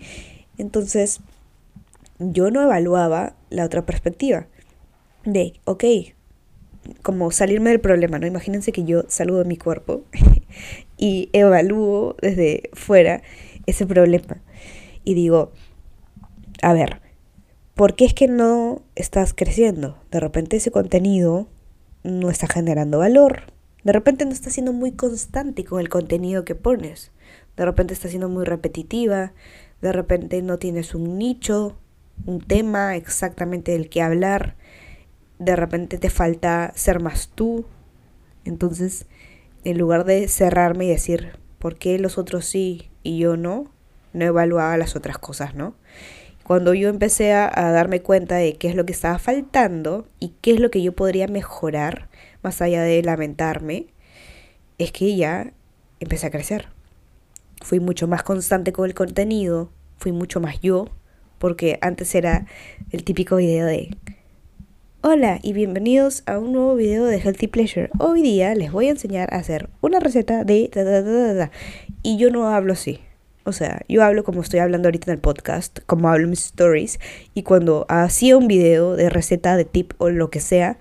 Entonces, 0.58 1.20
yo 2.20 2.50
no 2.50 2.62
evaluaba 2.62 3.36
la 3.50 3.66
otra 3.66 3.86
perspectiva. 3.86 4.48
De, 5.26 5.54
ok, 5.66 5.84
como 7.02 7.32
salirme 7.32 7.72
del 7.72 7.80
problema, 7.80 8.20
¿no? 8.20 8.28
Imagínense 8.28 8.72
que 8.72 8.84
yo 8.84 9.04
saludo 9.08 9.46
mi 9.46 9.58
cuerpo 9.58 10.04
y 10.98 11.30
evalúo 11.34 12.16
desde 12.22 12.70
fuera 12.74 13.22
ese 13.66 13.86
problema. 13.86 14.42
Y 15.04 15.14
digo, 15.14 15.52
a 16.62 16.74
ver, 16.74 17.02
¿por 17.74 17.96
qué 17.96 18.06
es 18.06 18.14
que 18.14 18.28
no 18.28 18.82
estás 18.96 19.34
creciendo? 19.34 19.98
De 20.12 20.20
repente 20.20 20.58
ese 20.58 20.72
contenido 20.72 21.48
no 22.06 22.30
está 22.30 22.48
generando 22.48 23.00
valor. 23.00 23.42
De 23.84 23.92
repente 23.92 24.26
no 24.26 24.32
está 24.32 24.50
siendo 24.50 24.74
muy 24.74 24.92
constante 24.92 25.66
con 25.66 25.80
el 25.80 25.90
contenido 25.90 26.46
que 26.46 26.56
pones. 26.56 27.12
De 27.58 27.66
repente 27.66 27.94
está 27.94 28.08
siendo 28.10 28.30
muy 28.30 28.46
repetitiva. 28.46 29.34
De 29.82 29.92
repente 29.92 30.42
no 30.42 30.58
tienes 30.58 30.96
un 30.96 31.18
nicho, 31.18 31.78
un 32.26 32.42
tema 32.42 32.96
exactamente 32.96 33.72
del 33.72 33.90
que 33.90 34.02
hablar. 34.02 34.56
De 35.40 35.56
repente 35.56 35.98
te 35.98 36.10
falta 36.10 36.72
ser 36.76 37.02
más 37.02 37.30
tú. 37.34 37.66
Entonces, 38.46 39.08
en 39.64 39.78
lugar 39.78 40.06
de 40.06 40.28
cerrarme 40.28 40.86
y 40.86 40.90
decir, 40.90 41.40
¿por 41.60 41.76
qué 41.76 41.98
los 41.98 42.18
otros 42.18 42.46
sí 42.46 42.90
y 43.02 43.18
yo 43.18 43.36
no? 43.36 43.72
No 44.14 44.26
evaluaba 44.26 44.78
las 44.78 44.96
otras 44.96 45.18
cosas, 45.18 45.56
¿no? 45.56 45.76
Cuando 46.46 46.76
yo 46.76 46.90
empecé 46.90 47.34
a, 47.34 47.50
darme 47.72 48.04
cuenta 48.04 48.36
de 48.36 48.54
qué 48.54 48.68
es 48.68 48.76
lo 48.76 48.86
que 48.86 48.92
estaba 48.94 49.18
faltando 49.18 50.08
y 50.20 50.34
qué 50.42 50.52
es 50.52 50.60
lo 50.60 50.70
que 50.70 50.84
yo 50.84 50.92
podría 50.92 51.28
mejorar, 51.28 52.08
más 52.44 52.62
allá 52.62 52.84
de 52.84 53.02
lamentarme, 53.02 53.88
es 54.78 54.92
que 54.92 55.16
ya 55.16 55.54
empecé 56.00 56.28
a 56.28 56.30
crecer. 56.30 56.68
Fui 57.64 57.80
mucho 57.80 58.08
más 58.08 58.22
constante 58.22 58.74
con 58.74 58.86
el 58.86 58.94
contenido, 58.94 59.72
fui 59.98 60.12
mucho 60.12 60.40
más 60.40 60.62
yo, 60.62 60.90
porque 61.40 61.80
antes 61.82 62.14
era 62.14 62.46
el 62.92 63.04
típico 63.04 63.38
video 63.38 63.66
de 63.66 63.98
Hola 65.02 65.40
y 65.42 65.54
bienvenidos 65.54 66.22
a 66.28 66.38
un 66.38 66.54
nuevo 66.54 66.76
video 66.76 67.06
de 67.06 67.18
Healthy 67.18 67.48
Pleasure. 67.48 67.90
Hoy 67.98 68.22
día 68.22 68.54
les 68.54 68.72
voy 68.72 68.86
a 68.86 68.92
enseñar 68.92 69.34
a 69.34 69.38
hacer 69.38 69.72
una 69.82 70.00
receta 70.00 70.44
de... 70.44 70.70
y 72.04 72.18
yo 72.18 72.30
no 72.30 72.50
hablo 72.50 72.74
así. 72.74 73.00
O 73.46 73.52
sea, 73.52 73.82
yo 73.88 74.04
hablo 74.04 74.24
como 74.24 74.42
estoy 74.42 74.60
hablando 74.60 74.88
ahorita 74.88 75.12
en 75.12 75.16
el 75.16 75.22
podcast, 75.22 75.80
como 75.86 76.10
hablo 76.10 76.28
mis 76.28 76.46
stories. 76.46 77.00
Y 77.36 77.44
cuando 77.44 77.86
hacía 77.90 78.36
un 78.38 78.48
video 78.48 78.96
de 78.96 79.10
receta, 79.10 79.56
de 79.56 79.66
tip 79.66 79.94
o 80.00 80.10
lo 80.10 80.32
que 80.32 80.40
sea, 80.40 80.78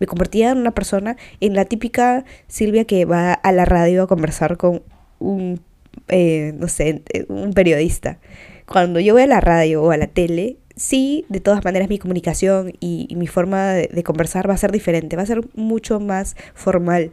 me 0.00 0.06
convertía 0.06 0.50
en 0.50 0.58
una 0.58 0.72
persona, 0.72 1.16
en 1.40 1.54
la 1.54 1.66
típica 1.66 2.24
Silvia 2.48 2.84
que 2.84 3.04
va 3.04 3.32
a 3.32 3.52
la 3.52 3.64
radio 3.64 4.02
a 4.02 4.06
conversar 4.08 4.56
con 4.56 4.82
un, 5.20 5.60
eh, 6.08 6.52
no 6.58 6.66
sé, 6.66 7.02
un 7.28 7.52
periodista. 7.52 8.18
Cuando 8.66 8.98
yo 8.98 9.14
voy 9.14 9.22
a 9.22 9.26
la 9.26 9.40
radio 9.40 9.82
o 9.82 9.90
a 9.92 9.96
la 9.96 10.08
tele, 10.08 10.56
sí, 10.74 11.26
de 11.28 11.40
todas 11.40 11.64
maneras 11.64 11.88
mi 11.88 11.98
comunicación 11.98 12.72
y, 12.80 13.14
mi 13.16 13.26
forma 13.26 13.74
de, 13.74 14.02
conversar 14.02 14.48
va 14.48 14.54
a 14.54 14.56
ser 14.56 14.72
diferente, 14.72 15.16
va 15.16 15.22
a 15.22 15.26
ser 15.26 15.42
mucho 15.54 16.00
más 16.00 16.34
formal. 16.54 17.12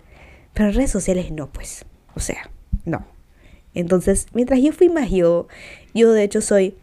Pero 0.54 0.70
en 0.70 0.76
redes 0.76 0.92
sociales 0.92 1.32
no, 1.32 1.52
pues. 1.52 1.86
O 2.16 2.20
sea, 2.20 2.50
no. 2.86 3.17
Entonces, 3.78 4.28
mientras 4.34 4.62
yo 4.62 4.72
fui 4.72 4.90
más 4.90 5.10
yo, 5.10 5.48
yo 5.94 6.12
de 6.12 6.24
hecho 6.24 6.42
soy 6.42 6.76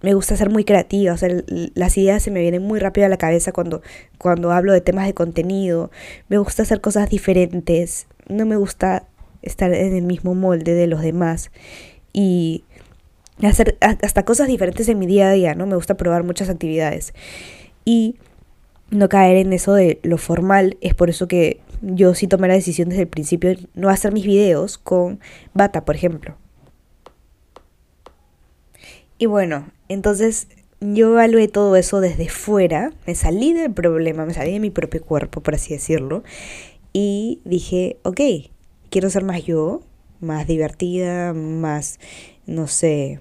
me 0.00 0.12
gusta 0.12 0.36
ser 0.36 0.50
muy 0.50 0.64
creativa, 0.64 1.14
o 1.14 1.16
sea, 1.16 1.30
las 1.74 1.96
ideas 1.96 2.22
se 2.22 2.30
me 2.30 2.42
vienen 2.42 2.62
muy 2.62 2.78
rápido 2.78 3.06
a 3.06 3.08
la 3.08 3.16
cabeza 3.16 3.52
cuando, 3.52 3.80
cuando 4.18 4.52
hablo 4.52 4.74
de 4.74 4.82
temas 4.82 5.06
de 5.06 5.14
contenido, 5.14 5.90
me 6.28 6.36
gusta 6.36 6.62
hacer 6.62 6.82
cosas 6.82 7.08
diferentes, 7.08 8.06
no 8.28 8.44
me 8.44 8.56
gusta 8.56 9.06
estar 9.40 9.72
en 9.72 9.96
el 9.96 10.02
mismo 10.02 10.34
molde 10.34 10.74
de 10.74 10.86
los 10.86 11.00
demás 11.00 11.50
y 12.12 12.64
hacer 13.42 13.78
hasta 13.80 14.24
cosas 14.26 14.46
diferentes 14.46 14.90
en 14.90 14.98
mi 14.98 15.06
día 15.06 15.30
a 15.30 15.32
día, 15.32 15.54
¿no? 15.54 15.66
Me 15.66 15.74
gusta 15.74 15.96
probar 15.96 16.22
muchas 16.22 16.50
actividades. 16.50 17.14
Y 17.86 18.16
no 18.90 19.08
caer 19.08 19.38
en 19.38 19.54
eso 19.54 19.72
de 19.72 20.00
lo 20.02 20.18
formal, 20.18 20.76
es 20.82 20.94
por 20.94 21.08
eso 21.08 21.28
que 21.28 21.60
yo 21.86 22.14
sí 22.14 22.26
tomé 22.26 22.48
la 22.48 22.54
decisión 22.54 22.88
desde 22.88 23.02
el 23.02 23.08
principio 23.08 23.50
de 23.50 23.68
no 23.74 23.88
hacer 23.88 24.12
mis 24.12 24.24
videos 24.24 24.78
con 24.78 25.20
bata, 25.52 25.84
por 25.84 25.96
ejemplo. 25.96 26.36
Y 29.18 29.26
bueno, 29.26 29.70
entonces 29.88 30.48
yo 30.80 31.12
evalué 31.12 31.48
todo 31.48 31.76
eso 31.76 32.00
desde 32.00 32.28
fuera, 32.28 32.92
me 33.06 33.14
salí 33.14 33.52
del 33.52 33.72
problema, 33.72 34.26
me 34.26 34.34
salí 34.34 34.52
de 34.52 34.60
mi 34.60 34.70
propio 34.70 35.02
cuerpo, 35.02 35.40
por 35.40 35.54
así 35.54 35.72
decirlo, 35.72 36.24
y 36.92 37.40
dije, 37.44 37.98
ok, 38.02 38.20
quiero 38.90 39.08
ser 39.10 39.24
más 39.24 39.44
yo, 39.44 39.82
más 40.20 40.46
divertida, 40.46 41.32
más 41.32 41.98
no 42.46 42.66
sé, 42.66 43.20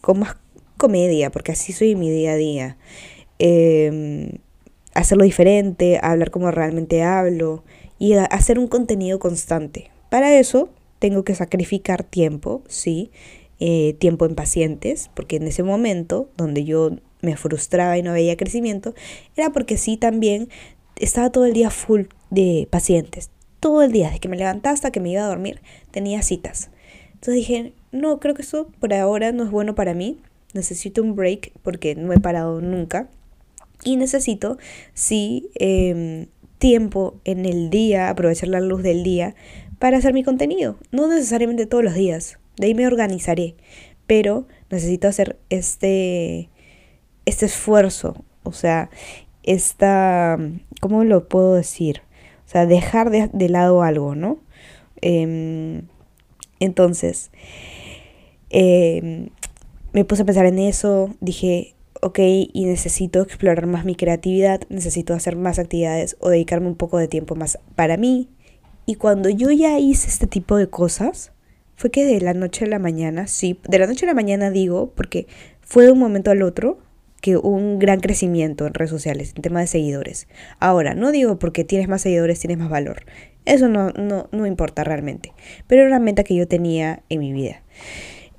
con 0.00 0.20
más 0.20 0.36
comedia, 0.76 1.30
porque 1.30 1.52
así 1.52 1.72
soy 1.72 1.94
mi 1.94 2.10
día 2.10 2.32
a 2.32 2.36
día. 2.36 2.76
Em, 3.38 4.38
hacerlo 4.94 5.24
diferente, 5.24 5.98
hablar 6.02 6.30
como 6.30 6.50
realmente 6.50 7.02
hablo 7.02 7.64
y 7.98 8.14
hacer 8.14 8.58
un 8.58 8.68
contenido 8.68 9.18
constante. 9.18 9.90
Para 10.10 10.38
eso 10.38 10.68
tengo 10.98 11.24
que 11.24 11.34
sacrificar 11.34 12.04
tiempo, 12.04 12.62
sí, 12.68 13.10
eh, 13.60 13.94
tiempo 13.98 14.26
en 14.26 14.34
pacientes, 14.34 15.10
porque 15.14 15.36
en 15.36 15.46
ese 15.46 15.62
momento 15.62 16.28
donde 16.36 16.64
yo 16.64 16.90
me 17.20 17.36
frustraba 17.36 17.96
y 17.96 18.02
no 18.02 18.12
veía 18.12 18.36
crecimiento, 18.36 18.94
era 19.36 19.50
porque 19.50 19.76
sí 19.76 19.96
también 19.96 20.48
estaba 20.96 21.30
todo 21.30 21.46
el 21.46 21.52
día 21.52 21.70
full 21.70 22.02
de 22.30 22.68
pacientes. 22.70 23.30
Todo 23.60 23.82
el 23.82 23.92
día, 23.92 24.06
desde 24.08 24.20
que 24.20 24.28
me 24.28 24.36
levantaba 24.36 24.74
hasta 24.74 24.90
que 24.90 25.00
me 25.00 25.10
iba 25.10 25.22
a 25.22 25.28
dormir, 25.28 25.60
tenía 25.92 26.22
citas. 26.22 26.70
Entonces 27.12 27.34
dije, 27.34 27.72
no, 27.92 28.18
creo 28.18 28.34
que 28.34 28.42
eso 28.42 28.66
por 28.80 28.92
ahora 28.92 29.30
no 29.30 29.44
es 29.44 29.50
bueno 29.50 29.76
para 29.76 29.94
mí. 29.94 30.18
Necesito 30.54 31.02
un 31.02 31.14
break 31.14 31.52
porque 31.62 31.94
no 31.94 32.12
he 32.12 32.18
parado 32.18 32.60
nunca. 32.60 33.08
Y 33.84 33.96
necesito, 33.96 34.58
sí, 34.94 35.50
em, 35.54 36.26
tiempo 36.58 37.20
en 37.24 37.44
el 37.46 37.70
día, 37.70 38.08
aprovechar 38.08 38.48
la 38.48 38.60
luz 38.60 38.82
del 38.82 39.02
día 39.02 39.34
para 39.78 39.96
hacer 39.98 40.14
mi 40.14 40.22
contenido. 40.22 40.78
No 40.92 41.08
necesariamente 41.08 41.66
todos 41.66 41.82
los 41.82 41.94
días. 41.94 42.38
De 42.56 42.66
ahí 42.66 42.74
me 42.74 42.86
organizaré. 42.86 43.56
Pero 44.06 44.46
necesito 44.70 45.08
hacer 45.08 45.38
este, 45.50 46.50
este 47.26 47.46
esfuerzo. 47.46 48.24
O 48.44 48.52
sea, 48.52 48.90
esta, 49.42 50.38
¿cómo 50.80 51.04
lo 51.04 51.28
puedo 51.28 51.54
decir? 51.54 52.02
O 52.46 52.48
sea, 52.48 52.66
dejar 52.66 53.10
de, 53.10 53.48
lado 53.48 53.82
algo, 53.82 54.14
¿no? 54.14 54.38
Em, 55.00 55.82
entonces, 56.60 57.30
Em, 58.52 59.30
me 59.94 60.04
puse 60.04 60.22
a 60.22 60.24
pensar 60.26 60.44
en 60.44 60.58
eso, 60.58 61.14
dije, 61.20 61.74
ok, 62.02 62.18
y 62.52 62.64
necesito 62.64 63.22
explorar 63.22 63.66
más 63.66 63.84
mi 63.84 63.94
creatividad, 63.94 64.60
necesito 64.68 65.14
hacer 65.14 65.36
más 65.36 65.60
actividades 65.60 66.16
o 66.18 66.30
dedicarme 66.30 66.66
un 66.66 66.74
poco 66.74 66.98
de 66.98 67.06
tiempo 67.06 67.36
más 67.36 67.58
para 67.76 67.96
mí. 67.96 68.28
Y 68.86 68.96
cuando 68.96 69.28
yo 69.28 69.52
ya 69.52 69.78
hice 69.78 70.08
este 70.08 70.26
tipo 70.26 70.56
de 70.56 70.68
cosas, 70.68 71.30
fue 71.76 71.90
que 71.92 72.04
de 72.04 72.20
la 72.20 72.34
noche 72.34 72.64
a 72.64 72.68
la 72.68 72.80
mañana, 72.80 73.28
sí, 73.28 73.58
de 73.68 73.78
la 73.78 73.86
noche 73.86 74.04
a 74.04 74.08
la 74.08 74.14
mañana 74.14 74.50
digo, 74.50 74.92
porque 74.96 75.28
fue 75.60 75.84
de 75.84 75.92
un 75.92 76.00
momento 76.00 76.32
al 76.32 76.42
otro 76.42 76.80
que 77.20 77.36
hubo 77.36 77.50
un 77.50 77.78
gran 77.78 78.00
crecimiento 78.00 78.66
en 78.66 78.74
redes 78.74 78.90
sociales, 78.90 79.32
en 79.36 79.42
tema 79.42 79.60
de 79.60 79.68
seguidores. 79.68 80.26
Ahora, 80.58 80.94
no 80.94 81.12
digo 81.12 81.38
porque 81.38 81.62
tienes 81.62 81.88
más 81.88 82.02
seguidores, 82.02 82.40
tienes 82.40 82.58
más 82.58 82.68
valor. 82.68 83.04
Eso 83.44 83.68
no, 83.68 83.90
no, 83.90 84.28
no 84.32 84.46
importa 84.48 84.82
realmente. 84.82 85.32
Pero 85.68 85.82
era 85.82 85.90
una 85.96 86.04
meta 86.04 86.24
que 86.24 86.34
yo 86.34 86.48
tenía 86.48 87.04
en 87.08 87.20
mi 87.20 87.32
vida. 87.32 87.62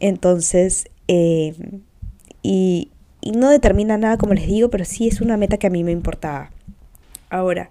Entonces, 0.02 0.90
eh, 1.08 1.54
y, 2.42 2.92
no 3.32 3.50
determina 3.50 3.98
nada, 3.98 4.18
como 4.18 4.34
les 4.34 4.48
digo, 4.48 4.70
pero 4.70 4.86
sí 4.86 5.08
es 5.08 5.22
una 5.22 5.38
meta 5.38 5.58
que 5.58 5.68
a 5.68 5.70
mí 5.70 5.84
me 5.84 5.92
importaba. 5.92 6.52
Ahora, 7.30 7.70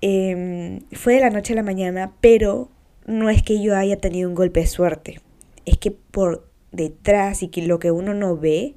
em, 0.00 0.80
fue 0.92 1.14
de 1.14 1.20
la 1.20 1.30
noche 1.30 1.52
a 1.52 1.56
la 1.56 1.62
mañana, 1.62 2.12
pero 2.20 2.68
no 3.06 3.30
es 3.30 3.42
que 3.42 3.62
yo 3.62 3.76
haya 3.76 3.96
tenido 3.96 4.28
un 4.28 4.34
golpe 4.34 4.60
de 4.60 4.66
suerte. 4.66 5.20
Es 5.64 5.78
que 5.78 5.90
por 5.90 6.48
detrás 6.72 7.42
y 7.42 7.48
que 7.48 7.62
lo 7.62 7.78
que 7.78 7.90
uno 7.90 8.14
no 8.14 8.36
ve 8.36 8.74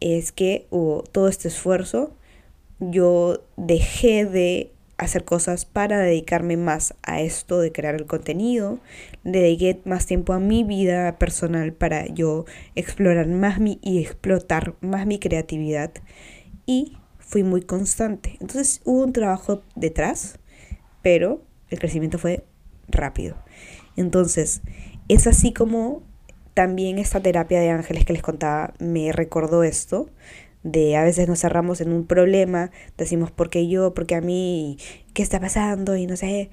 es 0.00 0.32
que 0.32 0.66
hubo 0.70 1.02
todo 1.02 1.28
este 1.28 1.48
esfuerzo. 1.48 2.12
Yo 2.80 3.42
dejé 3.56 4.24
de 4.24 4.72
hacer 5.00 5.24
cosas 5.24 5.64
para 5.64 5.98
dedicarme 5.98 6.56
más 6.56 6.94
a 7.02 7.20
esto 7.20 7.58
de 7.58 7.72
crear 7.72 7.94
el 7.94 8.06
contenido. 8.06 8.78
Dediqué 9.24 9.80
más 9.84 10.06
tiempo 10.06 10.32
a 10.32 10.40
mi 10.40 10.64
vida 10.64 11.18
personal 11.18 11.72
para 11.72 12.06
yo 12.06 12.44
explorar 12.74 13.26
más 13.26 13.60
mi 13.60 13.78
y 13.82 13.98
explotar 14.00 14.74
más 14.80 15.06
mi 15.06 15.18
creatividad. 15.18 15.92
Y 16.66 16.96
fui 17.18 17.42
muy 17.42 17.62
constante. 17.62 18.36
Entonces 18.40 18.80
hubo 18.84 19.02
un 19.04 19.12
trabajo 19.12 19.62
detrás, 19.74 20.38
pero 21.02 21.42
el 21.70 21.78
crecimiento 21.78 22.18
fue 22.18 22.44
rápido. 22.88 23.36
Entonces, 23.96 24.62
es 25.08 25.26
así 25.26 25.52
como 25.52 26.02
también 26.54 26.98
esta 26.98 27.20
terapia 27.20 27.60
de 27.60 27.70
ángeles 27.70 28.04
que 28.04 28.12
les 28.12 28.22
contaba 28.22 28.74
me 28.78 29.12
recordó 29.12 29.62
esto, 29.62 30.10
de 30.62 30.96
a 30.96 31.04
veces 31.04 31.28
nos 31.28 31.40
cerramos 31.40 31.80
en 31.80 31.92
un 31.92 32.06
problema, 32.06 32.70
decimos 32.98 33.30
por 33.30 33.50
qué 33.50 33.68
yo, 33.68 33.94
por 33.94 34.06
qué 34.06 34.16
a 34.16 34.20
mí, 34.20 34.78
qué 35.14 35.22
está 35.22 35.40
pasando 35.40 35.96
y 35.96 36.06
no 36.06 36.16
sé, 36.16 36.50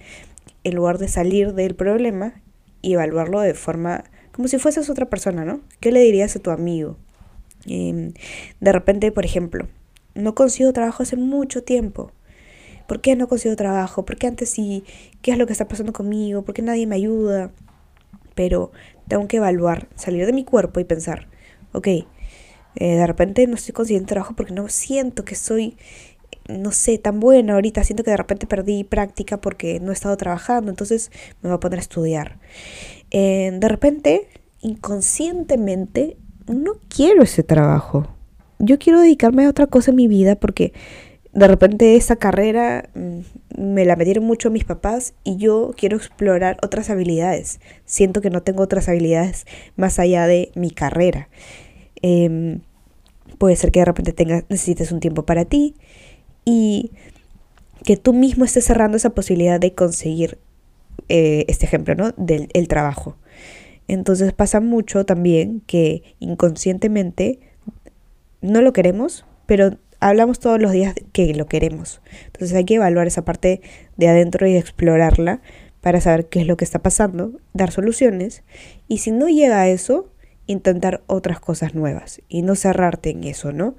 en 0.64 0.76
lugar 0.76 0.98
de 0.98 1.08
salir 1.08 1.54
del 1.54 1.76
problema 1.76 2.42
y 2.82 2.94
evaluarlo 2.94 3.42
de 3.42 3.54
forma 3.54 4.04
como 4.32 4.48
si 4.48 4.60
fueses 4.60 4.90
otra 4.90 5.10
persona, 5.10 5.46
¿no? 5.46 5.62
¿Qué 5.80 5.92
le 5.92 6.00
dirías 6.02 6.36
a 6.36 6.40
tu 6.40 6.52
amigo? 6.52 6.96
Em, 7.66 8.14
de 8.60 8.72
repente, 8.72 9.12
por 9.12 9.26
ejemplo, 9.26 9.68
no 10.14 10.36
consigo 10.36 10.72
trabajo 10.74 11.02
hace 11.04 11.16
mucho 11.16 11.64
tiempo. 11.64 12.12
¿Por 12.88 13.02
qué 13.02 13.16
no 13.16 13.28
consigo 13.28 13.56
trabajo? 13.56 14.06
¿Por 14.06 14.18
qué 14.18 14.28
antes 14.28 14.50
sí? 14.52 14.84
¿Qué 15.24 15.32
es 15.32 15.38
lo 15.40 15.48
que 15.48 15.54
está 15.54 15.68
pasando 15.68 15.92
conmigo? 15.92 16.44
¿Por 16.44 16.54
qué 16.54 16.62
nadie 16.62 16.86
me 16.86 16.96
ayuda? 16.96 17.52
Pero 18.36 18.72
tengo 19.08 19.28
que 19.28 19.38
evaluar, 19.38 19.88
salir 19.96 20.26
de 20.26 20.34
mi 20.34 20.46
cuerpo 20.46 20.80
y 20.80 20.84
pensar, 20.84 21.28
ok, 21.74 21.88
eh, 22.80 22.96
de 22.96 23.08
repente 23.08 23.48
no 23.48 23.56
estoy 23.56 23.74
consiguiendo 23.74 24.08
trabajo 24.08 24.36
porque 24.36 24.54
no 24.54 24.70
siento 24.70 25.26
que 25.26 25.34
soy, 25.36 25.78
no 26.48 26.72
sé, 26.72 27.00
tan 27.00 27.20
buena 27.20 27.56
ahorita. 27.56 27.84
Siento 27.84 28.04
que 28.04 28.12
de 28.12 28.18
repente 28.18 28.46
perdí 28.46 28.84
práctica 28.84 29.38
porque 29.38 29.80
no 29.80 29.92
he 29.92 29.94
estado 29.94 30.16
trabajando. 30.16 30.70
Entonces 30.70 31.12
me 31.42 31.50
voy 31.50 31.58
a 31.58 31.60
poner 31.60 31.80
a 31.80 31.82
estudiar. 31.82 32.40
Eh, 33.10 33.52
de 33.60 33.68
repente, 33.68 34.28
inconscientemente, 34.62 36.18
no 36.48 36.74
quiero 36.88 37.24
ese 37.24 37.42
trabajo. 37.42 38.08
Yo 38.60 38.78
quiero 38.78 39.02
dedicarme 39.02 39.46
a 39.46 39.50
otra 39.50 39.68
cosa 39.68 39.92
en 39.92 39.98
mi 39.98 40.08
vida 40.08 40.36
porque 40.36 40.74
de 41.34 41.48
repente 41.48 41.96
esa 41.96 42.16
carrera 42.16 42.90
mm, 42.96 43.20
me 43.58 43.86
la 43.86 43.96
metieron 43.96 44.24
mucho 44.24 44.50
mis 44.50 44.66
papás 44.66 45.14
y 45.24 45.38
yo 45.38 45.72
quiero 45.76 45.98
explorar 45.98 46.58
otras 46.62 46.92
habilidades. 46.92 47.60
Siento 47.86 48.22
que 48.22 48.30
no 48.30 48.42
tengo 48.42 48.64
otras 48.64 48.88
habilidades 48.88 49.46
más 49.76 49.98
allá 50.00 50.28
de 50.28 50.52
mi 50.56 50.70
carrera. 50.72 51.28
Em, 52.02 52.62
puede 53.38 53.56
ser 53.56 53.72
que 53.72 53.80
de 53.80 53.86
repente 53.86 54.14
tengas, 54.14 54.44
necesites 54.50 54.92
un 54.92 55.00
tiempo 55.00 55.26
para 55.26 55.46
ti 55.46 55.76
y 56.46 56.92
que 57.84 57.98
tú 57.98 58.14
mismo 58.14 58.46
estés 58.46 58.66
cerrando 58.66 58.98
esa 58.98 59.12
posibilidad 59.12 59.60
de 59.60 59.74
conseguir 59.74 60.40
eh, 61.10 61.46
este 61.48 61.66
ejemplo, 61.66 61.96
¿no? 61.96 62.12
Del 62.18 62.50
el 62.54 62.68
trabajo. 62.68 63.16
Entonces 63.88 64.34
pasa 64.34 64.60
mucho 64.60 65.06
también 65.06 65.62
que 65.66 66.04
inconscientemente 66.20 67.40
no 68.42 68.62
lo 68.62 68.74
queremos, 68.74 69.26
pero 69.46 69.78
hablamos 70.00 70.40
todos 70.40 70.60
los 70.62 70.72
días 70.72 70.96
que 71.14 71.34
lo 71.34 71.46
queremos. 71.46 72.02
Entonces 72.26 72.56
hay 72.56 72.66
que 72.66 72.76
evaluar 72.76 73.08
esa 73.08 73.24
parte 73.24 73.62
de 73.96 74.08
adentro 74.08 74.48
y 74.48 74.56
explorarla 74.58 75.42
para 75.82 76.02
saber 76.02 76.28
qué 76.28 76.42
es 76.42 76.48
lo 76.48 76.58
que 76.58 76.66
está 76.66 76.80
pasando, 76.80 77.40
dar 77.54 77.72
soluciones 77.72 78.44
y 78.88 78.98
si 79.00 79.12
no 79.12 79.30
llega 79.30 79.62
a 79.62 79.70
eso, 79.70 80.10
intentar 80.48 81.04
otras 81.08 81.40
cosas 81.40 81.76
nuevas 81.76 82.22
y 82.28 82.42
no 82.42 82.56
cerrarte 82.56 83.12
en 83.12 83.24
eso, 83.24 83.52
¿no? 83.52 83.76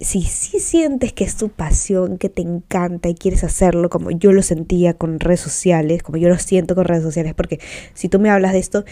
Si 0.00 0.22
sí 0.22 0.60
sientes 0.60 1.12
que 1.12 1.24
es 1.24 1.36
tu 1.36 1.48
pasión, 1.48 2.18
que 2.18 2.28
te 2.28 2.42
encanta 2.42 3.08
y 3.08 3.14
quieres 3.14 3.42
hacerlo 3.42 3.90
como 3.90 4.12
yo 4.12 4.32
lo 4.32 4.42
sentía 4.42 4.94
con 4.94 5.18
redes 5.18 5.40
sociales, 5.40 6.04
como 6.04 6.18
yo 6.18 6.28
lo 6.28 6.38
siento 6.38 6.76
con 6.76 6.84
redes 6.84 7.02
sociales, 7.02 7.34
porque 7.34 7.58
si 7.94 8.08
tú 8.08 8.20
me 8.20 8.30
hablas 8.30 8.52
de 8.52 8.60
esto, 8.60 8.84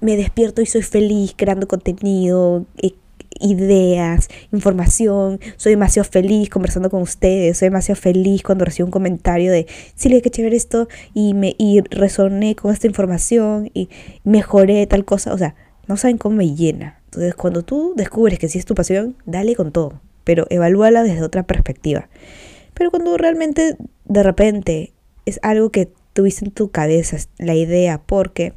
me 0.00 0.16
despierto 0.16 0.60
y 0.60 0.66
soy 0.66 0.82
feliz 0.82 1.34
creando 1.36 1.68
contenido, 1.68 2.66
eh, 2.78 2.94
ideas, 3.40 4.28
información. 4.52 5.40
Soy 5.56 5.72
demasiado 5.72 6.08
feliz 6.08 6.48
conversando 6.48 6.90
con 6.90 7.02
ustedes. 7.02 7.58
Soy 7.58 7.66
demasiado 7.66 8.00
feliz 8.00 8.42
cuando 8.42 8.64
recibo 8.64 8.86
un 8.86 8.92
comentario 8.92 9.52
de, 9.52 9.66
Silvia, 9.94 10.20
qué 10.20 10.30
chévere 10.30 10.56
esto. 10.56 10.88
Y, 11.14 11.34
me, 11.34 11.54
y 11.58 11.80
resoné 11.90 12.56
con 12.56 12.72
esta 12.72 12.86
información 12.86 13.70
y 13.74 13.88
mejoré 14.24 14.86
tal 14.86 15.04
cosa. 15.04 15.32
O 15.32 15.38
sea, 15.38 15.54
no 15.86 15.96
saben 15.96 16.18
cómo 16.18 16.36
me 16.36 16.54
llena. 16.54 17.00
Entonces, 17.06 17.34
cuando 17.34 17.62
tú 17.62 17.94
descubres 17.96 18.38
que 18.38 18.48
sí 18.48 18.58
es 18.58 18.64
tu 18.64 18.74
pasión, 18.74 19.16
dale 19.26 19.54
con 19.54 19.72
todo. 19.72 20.00
Pero 20.24 20.46
evalúala 20.50 21.02
desde 21.02 21.22
otra 21.22 21.42
perspectiva. 21.42 22.08
Pero 22.74 22.90
cuando 22.90 23.16
realmente 23.16 23.76
de 24.04 24.22
repente 24.22 24.92
es 25.26 25.38
algo 25.42 25.70
que 25.70 25.90
tuviste 26.12 26.44
en 26.44 26.50
tu 26.52 26.70
cabeza, 26.70 27.16
la 27.38 27.54
idea, 27.54 28.00
porque 28.04 28.54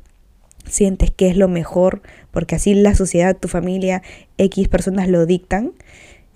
sientes 0.66 1.12
que 1.12 1.28
es 1.28 1.38
lo 1.38 1.48
mejor, 1.48 2.02
porque 2.32 2.56
así 2.56 2.74
la 2.74 2.96
sociedad, 2.96 3.38
tu 3.38 3.48
familia, 3.48 4.02
X 4.38 4.68
personas 4.68 5.08
lo 5.10 5.26
dictan, 5.26 5.74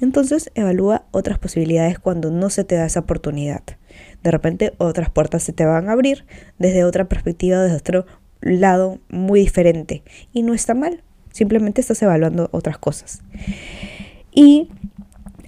entonces 0.02 0.50
evalúa 0.56 1.04
otras 1.12 1.40
posibilidades 1.40 2.00
cuando 2.00 2.32
no 2.32 2.50
se 2.50 2.64
te 2.64 2.76
da 2.76 2.86
esa 2.86 3.02
oportunidad. 3.02 3.64
De 4.24 4.32
repente 4.32 4.74
otras 4.78 5.10
puertas 5.10 5.44
se 5.44 5.52
te 5.54 5.66
van 5.66 5.90
a 5.90 5.94
abrir 5.94 6.26
desde 6.58 6.84
otra 6.84 7.06
perspectiva, 7.10 7.62
desde 7.62 7.78
otro 7.78 8.06
lado 8.42 9.00
muy 9.10 9.42
diferente. 9.42 10.04
Y 10.34 10.44
no 10.44 10.54
está 10.54 10.74
mal, 10.74 11.04
simplemente 11.32 11.82
estás 11.82 12.02
evaluando 12.02 12.50
otras 12.52 12.78
cosas. 12.78 13.22
Y 14.32 14.70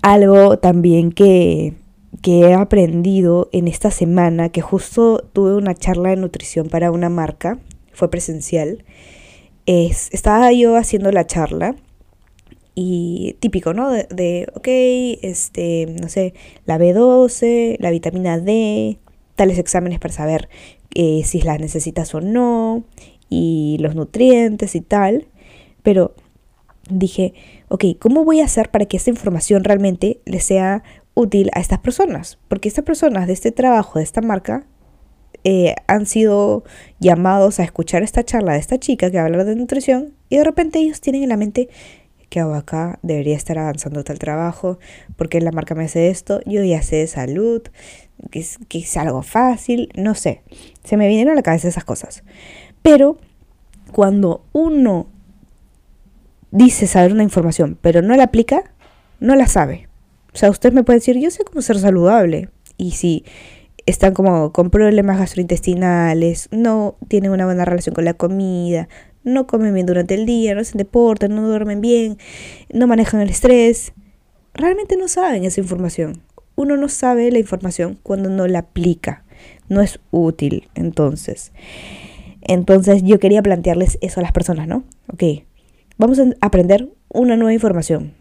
algo 0.02 0.58
también 0.58 1.12
que, 1.12 1.76
que 2.22 2.42
he 2.42 2.54
aprendido 2.54 3.50
en 3.52 3.68
esta 3.68 3.92
semana, 3.92 4.50
que 4.50 4.62
justo 4.62 5.30
tuve 5.34 5.56
una 5.56 5.76
charla 5.76 6.10
de 6.10 6.18
nutrición 6.18 6.70
para 6.70 6.92
una 6.92 7.10
marca, 7.10 7.60
fue 7.94 8.10
presencial, 8.10 8.84
es, 9.66 10.10
estaba 10.12 10.52
yo 10.52 10.76
haciendo 10.76 11.12
la 11.12 11.28
charla 11.28 11.76
y 12.74 13.36
típico, 13.40 13.74
¿no? 13.74 13.92
De, 13.92 14.48
ok, 14.56 14.68
este, 15.22 15.88
no 16.02 16.10
sé, 16.10 16.34
la 16.66 16.78
B12, 16.78 17.78
la 17.80 17.92
vitamina 17.92 18.40
D, 18.40 19.00
tales 19.36 19.60
exámenes 19.60 20.00
para 20.00 20.14
saber 20.14 20.50
eh, 20.96 21.24
si 21.26 21.42
las 21.42 21.60
necesitas 21.60 22.14
o 22.16 22.22
no, 22.22 22.84
y 23.30 23.78
los 23.80 23.96
nutrientes 23.96 24.76
y 24.76 24.82
tal. 24.82 25.28
Pero 25.84 26.14
dije, 26.90 27.34
ok, 27.70 27.86
¿cómo 28.00 28.24
voy 28.26 28.42
a 28.42 28.46
hacer 28.46 28.70
para 28.70 28.86
que 28.86 28.98
esta 28.98 29.10
información 29.10 29.64
realmente 29.64 30.20
le 30.26 30.40
sea 30.40 30.84
útil 31.14 31.50
a 31.54 31.60
estas 31.60 31.80
personas? 31.80 32.38
Porque 32.48 32.68
estas 32.68 32.86
personas 32.86 33.28
de 33.28 33.34
este 33.34 33.52
trabajo, 33.52 34.00
de 34.00 34.04
esta 34.04 34.22
marca, 34.22 34.66
eh, 35.44 35.74
han 35.88 36.06
sido 36.06 36.64
llamados 37.00 37.60
a 37.60 37.64
escuchar 37.64 38.04
esta 38.04 38.24
charla 38.24 38.54
de 38.54 38.60
esta 38.60 38.80
chica 38.80 39.10
que 39.10 39.18
habla 39.18 39.44
de 39.44 39.56
nutrición 39.56 40.14
y 40.30 40.38
de 40.38 40.44
repente 40.44 40.78
ellos 40.78 41.02
tienen 41.02 41.24
en 41.24 41.30
la 41.30 41.38
mente 41.38 41.68
que 42.32 42.40
hago 42.40 42.56
acá? 42.56 42.98
Debería 43.04 43.36
estar 43.36 43.60
avanzando 43.60 44.04
tal 44.06 44.18
trabajo, 44.18 44.80
porque 45.18 45.42
la 45.42 45.52
marca 45.52 45.76
me 45.76 45.84
hace 45.84 46.10
esto, 46.10 46.40
yo 46.46 46.64
ya 46.64 46.82
sé 46.82 46.96
de 46.96 47.08
salud, 47.08 47.62
que 48.32 48.40
es, 48.40 48.58
que 48.70 48.80
es 48.80 48.98
algo 48.98 49.22
fácil, 49.22 49.90
no 49.96 50.16
sé. 50.16 50.42
Se 50.84 50.96
me 50.96 51.10
vienen 51.10 51.30
a 51.30 51.36
la 51.36 51.44
cabeza 51.44 51.68
esas 51.68 51.84
cosas. 51.84 52.24
Pero 52.82 53.18
cuando 53.92 54.46
uno 54.54 55.08
dice 56.52 56.88
saber 56.88 57.12
una 57.12 57.24
información, 57.24 57.78
pero 57.82 58.02
no 58.02 58.16
la 58.16 58.24
aplica, 58.24 58.64
no 59.20 59.36
la 59.36 59.48
sabe. 59.48 59.90
O 60.34 60.38
sea, 60.38 60.50
usted 60.50 60.72
me 60.72 60.84
puede 60.84 61.00
decir, 61.00 61.20
yo 61.20 61.30
sé 61.32 61.44
cómo 61.44 61.62
ser 61.62 61.80
saludable. 61.80 62.50
Y 62.78 62.92
si 62.92 63.26
están 63.86 64.14
como 64.14 64.54
con 64.54 64.70
problemas 64.70 65.20
gastrointestinales, 65.20 66.48
no 66.52 66.96
tienen 67.10 67.32
una 67.32 67.46
buena 67.46 67.66
relación 67.66 67.94
con 67.94 68.06
la 68.06 68.14
comida, 68.14 68.88
no 69.24 69.48
comen 69.48 69.74
bien 69.74 69.86
durante 69.86 70.16
el 70.16 70.26
día, 70.26 70.56
no 70.56 70.62
hacen 70.62 70.78
deporte, 70.78 71.30
no 71.30 71.48
duermen 71.48 71.82
bien, 71.82 72.18
no 72.72 72.88
manejan 72.88 73.22
el 73.22 73.30
estrés. 73.30 73.94
Realmente 74.54 74.98
no 74.98 75.08
saben 75.08 75.46
esa 75.46 75.62
información. 75.62 76.22
Uno 76.56 76.78
no 76.78 76.90
sabe 76.90 77.32
la 77.32 77.40
información 77.40 77.98
cuando 78.04 78.30
no 78.30 78.48
la 78.48 78.60
aplica. 78.60 79.24
No 79.70 79.82
es 79.82 80.00
útil, 80.12 80.70
entonces. 80.76 81.52
Entonces 82.42 83.04
yo 83.04 83.20
quería 83.20 83.42
plantearles 83.42 83.98
eso 84.02 84.20
a 84.20 84.24
las 84.24 84.32
personas, 84.32 84.68
¿no? 84.68 84.84
Ok, 85.08 85.24
vamos 85.98 86.20
a 86.20 86.26
aprender 86.42 86.90
una 87.10 87.38
nueva 87.38 87.54
información. 87.54 88.14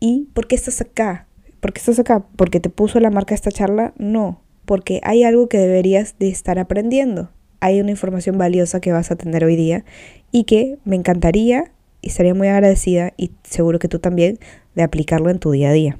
¿Y 0.00 0.28
por 0.32 0.46
qué 0.46 0.56
estás 0.56 0.80
acá? 0.80 1.26
¿Por 1.60 1.72
qué 1.72 1.80
estás 1.80 1.98
acá? 1.98 2.24
¿Porque 2.36 2.60
te 2.60 2.70
puso 2.70 3.00
la 3.00 3.10
marca 3.10 3.34
esta 3.34 3.50
charla? 3.50 3.92
No, 3.98 4.42
porque 4.64 5.00
hay 5.02 5.24
algo 5.24 5.48
que 5.48 5.58
deberías 5.58 6.16
de 6.18 6.28
estar 6.28 6.58
aprendiendo. 6.58 7.30
Hay 7.60 7.80
una 7.80 7.90
información 7.90 8.38
valiosa 8.38 8.80
que 8.80 8.92
vas 8.92 9.10
a 9.10 9.16
tener 9.16 9.44
hoy 9.44 9.56
día 9.56 9.84
y 10.32 10.44
que 10.44 10.78
me 10.84 10.96
encantaría 10.96 11.72
y 12.00 12.08
estaría 12.08 12.34
muy 12.34 12.48
agradecida 12.48 13.12
y 13.16 13.32
seguro 13.42 13.78
que 13.78 13.88
tú 13.88 13.98
también 13.98 14.38
de 14.74 14.82
aplicarlo 14.82 15.30
en 15.30 15.38
tu 15.38 15.50
día 15.50 15.70
a 15.70 15.72
día. 15.72 15.98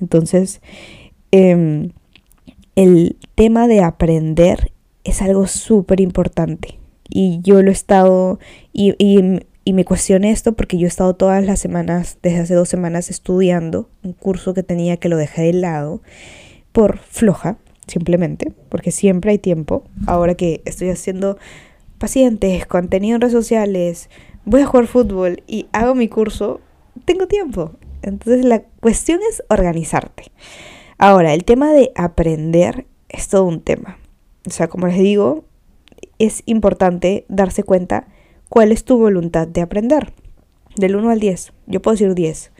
Entonces, 0.00 0.60
em, 1.30 1.90
el 2.74 3.16
tema 3.34 3.68
de 3.68 3.82
aprender 3.82 4.72
es 5.04 5.22
algo 5.22 5.46
súper 5.46 6.00
importante 6.00 6.78
y 7.08 7.40
yo 7.42 7.62
lo 7.62 7.70
he 7.70 7.72
estado 7.72 8.38
y, 8.72 8.94
y 8.98 9.72
me 9.72 9.84
cuestioné 9.84 10.30
esto 10.30 10.54
porque 10.54 10.78
yo 10.78 10.86
he 10.86 10.88
estado 10.88 11.14
todas 11.14 11.44
las 11.44 11.60
semanas, 11.60 12.18
desde 12.22 12.38
hace 12.38 12.54
dos 12.54 12.68
semanas, 12.68 13.10
estudiando 13.10 13.90
un 14.02 14.12
curso 14.12 14.54
que 14.54 14.62
tenía 14.62 14.96
que 14.96 15.08
lo 15.08 15.16
dejé 15.16 15.42
de 15.42 15.52
lado 15.54 16.02
por 16.72 16.98
floja 16.98 17.58
simplemente, 17.86 18.52
porque 18.68 18.90
siempre 18.90 19.32
hay 19.32 19.38
tiempo. 19.38 19.84
Ahora 20.06 20.34
que 20.34 20.62
estoy 20.64 20.90
haciendo 20.90 21.38
pacientes, 21.98 22.66
contenido 22.66 23.16
en 23.16 23.20
redes 23.20 23.32
sociales, 23.32 24.10
voy 24.44 24.62
a 24.62 24.66
jugar 24.66 24.86
fútbol 24.86 25.42
y 25.46 25.66
hago 25.72 25.94
mi 25.94 26.08
curso, 26.08 26.60
tengo 27.04 27.26
tiempo. 27.26 27.72
Entonces 28.02 28.44
la 28.44 28.62
cuestión 28.80 29.20
es 29.28 29.42
organizarte. 29.48 30.24
Ahora, 30.98 31.34
el 31.34 31.44
tema 31.44 31.72
de 31.72 31.92
aprender 31.94 32.86
es 33.08 33.28
todo 33.28 33.44
un 33.44 33.60
tema. 33.60 33.98
O 34.46 34.50
sea, 34.50 34.68
como 34.68 34.86
les 34.86 34.98
digo, 34.98 35.44
es 36.18 36.42
importante 36.46 37.26
darse 37.28 37.64
cuenta 37.64 38.06
cuál 38.48 38.72
es 38.72 38.84
tu 38.84 38.98
voluntad 38.98 39.46
de 39.46 39.60
aprender. 39.60 40.12
Del 40.76 40.96
1 40.96 41.10
al 41.10 41.20
10. 41.20 41.52
Yo 41.66 41.82
puedo 41.82 41.94
decir 41.94 42.14
10. 42.14 42.52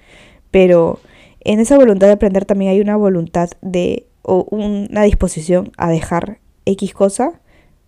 Pero 0.50 1.00
en 1.40 1.60
esa 1.60 1.76
voluntad 1.76 2.08
de 2.08 2.14
aprender 2.14 2.44
también 2.44 2.72
hay 2.72 2.80
una 2.80 2.96
voluntad 2.96 3.50
de 3.62 4.06
o 4.26 4.44
una 4.50 5.02
disposición 5.02 5.72
a 5.76 5.88
dejar 5.88 6.40
X 6.64 6.92
cosa 6.92 7.40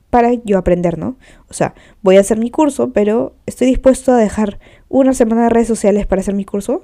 para 0.08 0.32
yo 0.32 0.56
aprender, 0.56 0.96
¿no? 0.96 1.18
O 1.48 1.52
sea, 1.52 1.74
voy 2.00 2.16
a 2.16 2.20
hacer 2.20 2.38
mi 2.38 2.50
curso, 2.50 2.92
pero 2.92 3.34
estoy 3.46 3.66
dispuesto 3.66 4.12
a 4.12 4.16
dejar 4.16 4.58
una 4.88 5.12
semana 5.12 5.42
de 5.44 5.48
redes 5.50 5.68
sociales 5.68 6.06
para 6.06 6.20
hacer 6.20 6.34
mi 6.34 6.44
curso. 6.44 6.82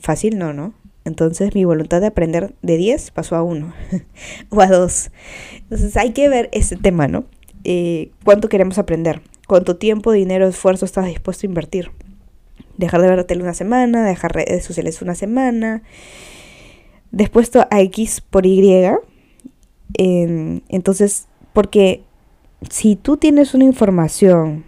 Fácil, 0.00 0.38
no, 0.38 0.52
¿no? 0.52 0.74
Entonces 1.04 1.54
mi 1.54 1.64
voluntad 1.64 2.00
de 2.00 2.08
aprender 2.08 2.54
de 2.62 2.76
10 2.76 3.12
pasó 3.12 3.36
a 3.36 3.42
1 3.44 3.72
o 4.50 4.60
a 4.60 4.66
2. 4.66 5.10
Entonces 5.62 5.96
hay 5.96 6.10
que 6.10 6.28
ver 6.28 6.48
ese 6.52 6.76
tema, 6.76 7.06
¿no? 7.06 7.24
Eh, 7.62 8.10
¿Cuánto 8.24 8.48
queremos 8.48 8.78
aprender? 8.78 9.22
¿Cuánto 9.46 9.76
tiempo, 9.76 10.10
dinero, 10.10 10.48
esfuerzo 10.48 10.84
estás 10.84 11.06
dispuesto 11.06 11.46
a 11.46 11.48
invertir? 11.48 11.92
Dejar 12.76 13.00
de 13.02 13.08
ver 13.08 13.24
tele 13.24 13.42
una 13.42 13.54
semana, 13.54 14.04
dejar 14.04 14.34
redes 14.34 14.64
sociales 14.64 15.00
una 15.00 15.14
semana. 15.14 15.84
Después 17.10 17.50
a 17.56 17.80
X 17.80 18.20
por 18.20 18.46
Y. 18.46 18.74
entonces, 19.96 21.28
porque 21.52 22.02
si 22.70 22.96
tú 22.96 23.16
tienes 23.16 23.54
una 23.54 23.64
información 23.64 24.64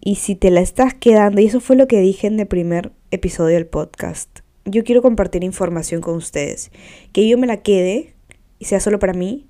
y 0.00 0.16
si 0.16 0.34
te 0.34 0.50
la 0.50 0.60
estás 0.60 0.94
quedando, 0.94 1.40
y 1.40 1.46
eso 1.46 1.60
fue 1.60 1.76
lo 1.76 1.86
que 1.86 2.00
dije 2.00 2.26
en 2.26 2.40
el 2.40 2.46
primer 2.46 2.92
episodio 3.10 3.54
del 3.54 3.66
podcast, 3.66 4.40
yo 4.64 4.84
quiero 4.84 5.02
compartir 5.02 5.44
información 5.44 6.00
con 6.00 6.16
ustedes. 6.16 6.70
Que 7.12 7.28
yo 7.28 7.38
me 7.38 7.46
la 7.46 7.58
quede 7.58 8.14
y 8.58 8.66
sea 8.66 8.80
solo 8.80 8.98
para 8.98 9.12
mí, 9.12 9.48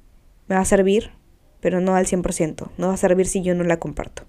me 0.49 0.55
va 0.55 0.63
a 0.63 0.67
servir, 0.67 1.11
pero 1.61 1.81
no 1.81 1.95
al 1.95 2.07
100%. 2.07 2.71
No 2.79 2.89
va 2.89 2.95
a 2.95 2.99
servir 2.99 3.27
si 3.27 3.43
yo 3.43 3.55
no 3.55 3.65
la 3.65 3.79
comparto. 3.79 4.25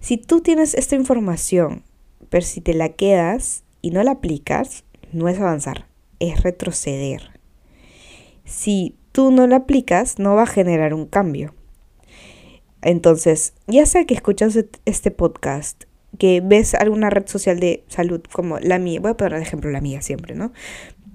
Si 0.00 0.16
tú 0.16 0.40
tienes 0.40 0.74
esta 0.74 0.96
información, 0.96 1.82
pero 2.30 2.44
si 2.44 2.60
te 2.60 2.74
la 2.74 2.90
quedas 2.90 3.64
y 3.80 3.90
no 3.90 4.02
la 4.02 4.12
aplicas, 4.12 4.84
no 5.12 5.28
es 5.28 5.38
avanzar, 5.38 5.86
es 6.20 6.42
retroceder. 6.42 7.40
Si 8.44 8.96
tú 9.12 9.30
no 9.30 9.46
la 9.46 9.56
aplicas, 9.56 10.18
no 10.18 10.34
va 10.34 10.42
a 10.42 10.46
generar 10.46 10.94
un 10.94 11.06
cambio. 11.06 11.54
Entonces, 12.82 13.54
ya 13.66 13.86
sea 13.86 14.04
que 14.04 14.14
escuchas 14.14 14.58
este 14.84 15.10
podcast 15.10 15.84
que 16.18 16.40
ves 16.44 16.74
alguna 16.74 17.10
red 17.10 17.26
social 17.26 17.58
de 17.58 17.84
salud 17.88 18.20
como 18.32 18.58
la 18.58 18.78
mía, 18.78 19.00
voy 19.00 19.12
a 19.12 19.16
poner 19.16 19.34
de 19.34 19.42
ejemplo 19.42 19.70
la 19.70 19.80
mía 19.80 20.02
siempre, 20.02 20.34
¿no? 20.34 20.52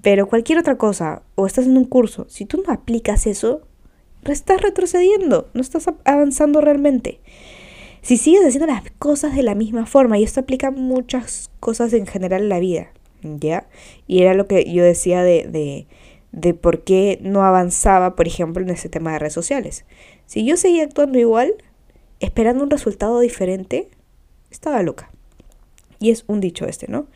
Pero 0.02 0.28
cualquier 0.28 0.58
otra 0.58 0.76
cosa, 0.78 1.22
o 1.34 1.46
estás 1.46 1.66
en 1.66 1.76
un 1.76 1.84
curso, 1.84 2.26
si 2.28 2.44
tú 2.44 2.62
no 2.66 2.72
aplicas 2.72 3.26
eso, 3.26 3.62
estás 4.24 4.60
retrocediendo, 4.62 5.48
no 5.54 5.60
estás 5.60 5.86
avanzando 6.04 6.60
realmente. 6.60 7.20
Si 8.02 8.16
sigues 8.16 8.44
haciendo 8.44 8.66
las 8.66 8.82
cosas 8.98 9.36
de 9.36 9.42
la 9.42 9.54
misma 9.54 9.86
forma, 9.86 10.18
y 10.18 10.24
esto 10.24 10.40
aplica 10.40 10.70
muchas 10.70 11.50
cosas 11.60 11.92
en 11.92 12.06
general 12.06 12.42
en 12.42 12.48
la 12.48 12.60
vida, 12.60 12.92
¿ya? 13.22 13.68
Y 14.06 14.22
era 14.22 14.34
lo 14.34 14.46
que 14.46 14.70
yo 14.72 14.82
decía 14.82 15.22
de, 15.22 15.46
de, 15.48 15.86
de 16.32 16.54
por 16.54 16.84
qué 16.84 17.18
no 17.22 17.44
avanzaba, 17.44 18.16
por 18.16 18.26
ejemplo, 18.26 18.62
en 18.62 18.70
ese 18.70 18.88
tema 18.88 19.12
de 19.12 19.18
redes 19.18 19.34
sociales. 19.34 19.84
Si 20.26 20.44
yo 20.44 20.56
seguía 20.56 20.84
actuando 20.84 21.18
igual, 21.18 21.54
esperando 22.20 22.62
un 22.62 22.70
resultado 22.70 23.20
diferente, 23.20 23.88
estaba 24.50 24.82
loca. 24.82 25.10
Y 25.98 26.10
es 26.10 26.24
un 26.26 26.40
dicho 26.40 26.66
este, 26.66 26.86
¿no? 26.88 27.06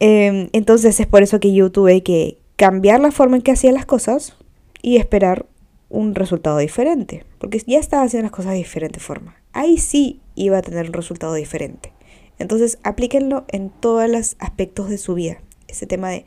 Em, 0.00 0.48
entonces 0.52 1.00
es 1.00 1.06
por 1.06 1.22
eso 1.22 1.40
que 1.40 1.52
yo 1.52 1.72
tuve 1.72 2.02
que 2.02 2.38
cambiar 2.56 3.00
la 3.00 3.10
forma 3.10 3.36
en 3.36 3.42
que 3.42 3.52
hacía 3.52 3.72
las 3.72 3.86
cosas 3.86 4.36
y 4.82 4.96
esperar 4.96 5.46
un 5.88 6.14
resultado 6.14 6.58
diferente. 6.58 7.24
Porque 7.38 7.62
ya 7.66 7.78
estaba 7.78 8.04
haciendo 8.04 8.24
las 8.24 8.32
cosas 8.32 8.52
de 8.52 8.58
diferente 8.58 9.00
forma. 9.00 9.36
Ahí 9.52 9.78
sí 9.78 10.20
iba 10.34 10.58
a 10.58 10.62
tener 10.62 10.86
un 10.86 10.92
resultado 10.92 11.34
diferente. 11.34 11.92
Entonces 12.38 12.78
aplíquenlo 12.82 13.44
en 13.48 13.70
todos 13.70 14.08
los 14.08 14.36
aspectos 14.38 14.88
de 14.90 14.98
su 14.98 15.14
vida. 15.14 15.42
Ese 15.66 15.86
tema 15.86 16.10
de 16.10 16.24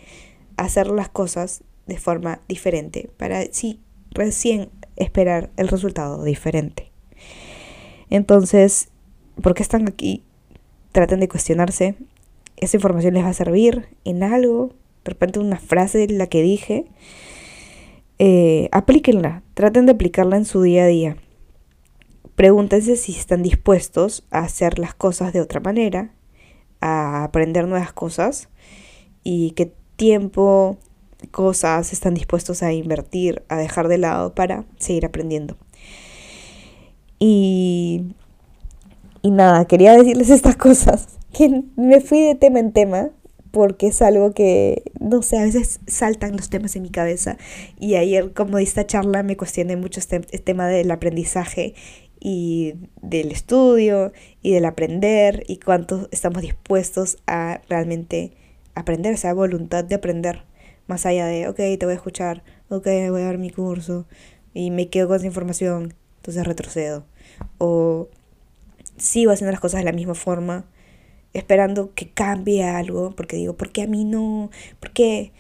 hacer 0.57 0.87
las 0.87 1.09
cosas 1.09 1.63
de 1.87 1.97
forma 1.97 2.41
diferente 2.47 3.09
para 3.17 3.43
sí 3.51 3.79
recién 4.11 4.69
esperar 4.95 5.49
el 5.57 5.67
resultado 5.67 6.23
diferente. 6.23 6.91
Entonces, 8.09 8.91
¿Por 9.41 9.55
qué 9.55 9.63
están 9.63 9.87
aquí? 9.87 10.23
Traten 10.91 11.19
de 11.19 11.27
cuestionarse. 11.27 11.95
¿Esa 12.57 12.77
información 12.77 13.13
les 13.13 13.23
va 13.23 13.29
a 13.29 13.33
servir 13.33 13.87
en 14.03 14.23
algo? 14.23 14.73
De 15.03 15.11
repente 15.11 15.39
una 15.39 15.57
frase 15.57 15.97
de 15.97 16.13
la 16.13 16.27
que 16.27 16.43
dije. 16.43 16.85
Eh, 18.19 18.69
aplíquenla. 18.71 19.41
Traten 19.55 19.87
de 19.87 19.93
aplicarla 19.93 20.37
en 20.37 20.45
su 20.45 20.61
día 20.61 20.83
a 20.83 20.87
día. 20.87 21.17
Pregúntense 22.41 22.95
si 22.95 23.11
están 23.11 23.43
dispuestos 23.43 24.25
a 24.31 24.39
hacer 24.39 24.79
las 24.79 24.95
cosas 24.95 25.31
de 25.31 25.41
otra 25.41 25.59
manera, 25.59 26.11
a 26.79 27.23
aprender 27.23 27.67
nuevas 27.67 27.93
cosas 27.93 28.49
y 29.23 29.51
qué 29.51 29.71
tiempo, 29.95 30.79
cosas 31.29 31.93
están 31.93 32.15
dispuestos 32.15 32.63
a 32.63 32.73
invertir, 32.73 33.43
a 33.47 33.57
dejar 33.57 33.89
de 33.89 33.99
lado 33.99 34.33
para 34.33 34.65
seguir 34.79 35.05
aprendiendo. 35.05 35.55
Y 37.19 38.15
y 39.21 39.29
nada, 39.29 39.65
quería 39.65 39.95
decirles 39.95 40.31
estas 40.31 40.55
cosas, 40.55 41.19
que 41.33 41.61
me 41.75 42.01
fui 42.01 42.21
de 42.21 42.33
tema 42.33 42.57
en 42.57 42.71
tema, 42.71 43.11
porque 43.51 43.85
es 43.85 44.01
algo 44.01 44.33
que, 44.33 44.81
no 44.99 45.21
sé, 45.21 45.37
a 45.37 45.43
veces 45.43 45.79
saltan 45.85 46.37
los 46.37 46.49
temas 46.49 46.75
en 46.75 46.81
mi 46.81 46.89
cabeza. 46.89 47.37
Y 47.79 47.97
ayer, 47.97 48.33
como 48.33 48.57
di 48.57 48.63
esta 48.63 48.87
charla, 48.87 49.21
me 49.21 49.37
cuestioné 49.37 49.75
mucho 49.75 49.99
este 49.99 50.21
tema 50.21 50.67
del 50.67 50.89
aprendizaje 50.89 51.75
y 52.21 52.75
del 53.01 53.31
estudio 53.31 54.13
y 54.43 54.53
del 54.53 54.65
aprender 54.65 55.43
y 55.47 55.57
cuánto 55.57 56.07
estamos 56.11 56.43
dispuestos 56.43 57.17
a 57.25 57.61
realmente 57.67 58.31
aprender, 58.75 59.15
esa 59.15 59.33
voluntad 59.33 59.83
de 59.83 59.95
aprender, 59.95 60.43
más 60.87 61.05
allá 61.05 61.25
de, 61.25 61.47
ok, 61.49 61.57
te 61.57 61.79
voy 61.81 61.93
a 61.93 61.95
escuchar, 61.95 62.43
ok, 62.69 62.85
voy 63.09 63.21
a 63.21 63.25
dar 63.25 63.39
mi 63.39 63.49
curso 63.49 64.05
y 64.53 64.69
me 64.69 64.89
quedo 64.89 65.07
con 65.07 65.17
esa 65.17 65.25
información, 65.25 65.95
entonces 66.17 66.45
retrocedo. 66.45 67.05
O 67.57 68.07
sigo 68.97 69.31
haciendo 69.31 69.51
las 69.51 69.59
cosas 69.59 69.79
de 69.79 69.85
la 69.85 69.91
misma 69.91 70.13
forma, 70.13 70.65
esperando 71.33 71.93
que 71.95 72.11
cambie 72.11 72.63
algo, 72.63 73.15
porque 73.15 73.35
digo, 73.35 73.57
¿por 73.57 73.71
qué 73.71 73.81
a 73.81 73.87
mí 73.87 74.05
no? 74.05 74.51
¿Por 74.79 74.91
qué? 74.91 75.31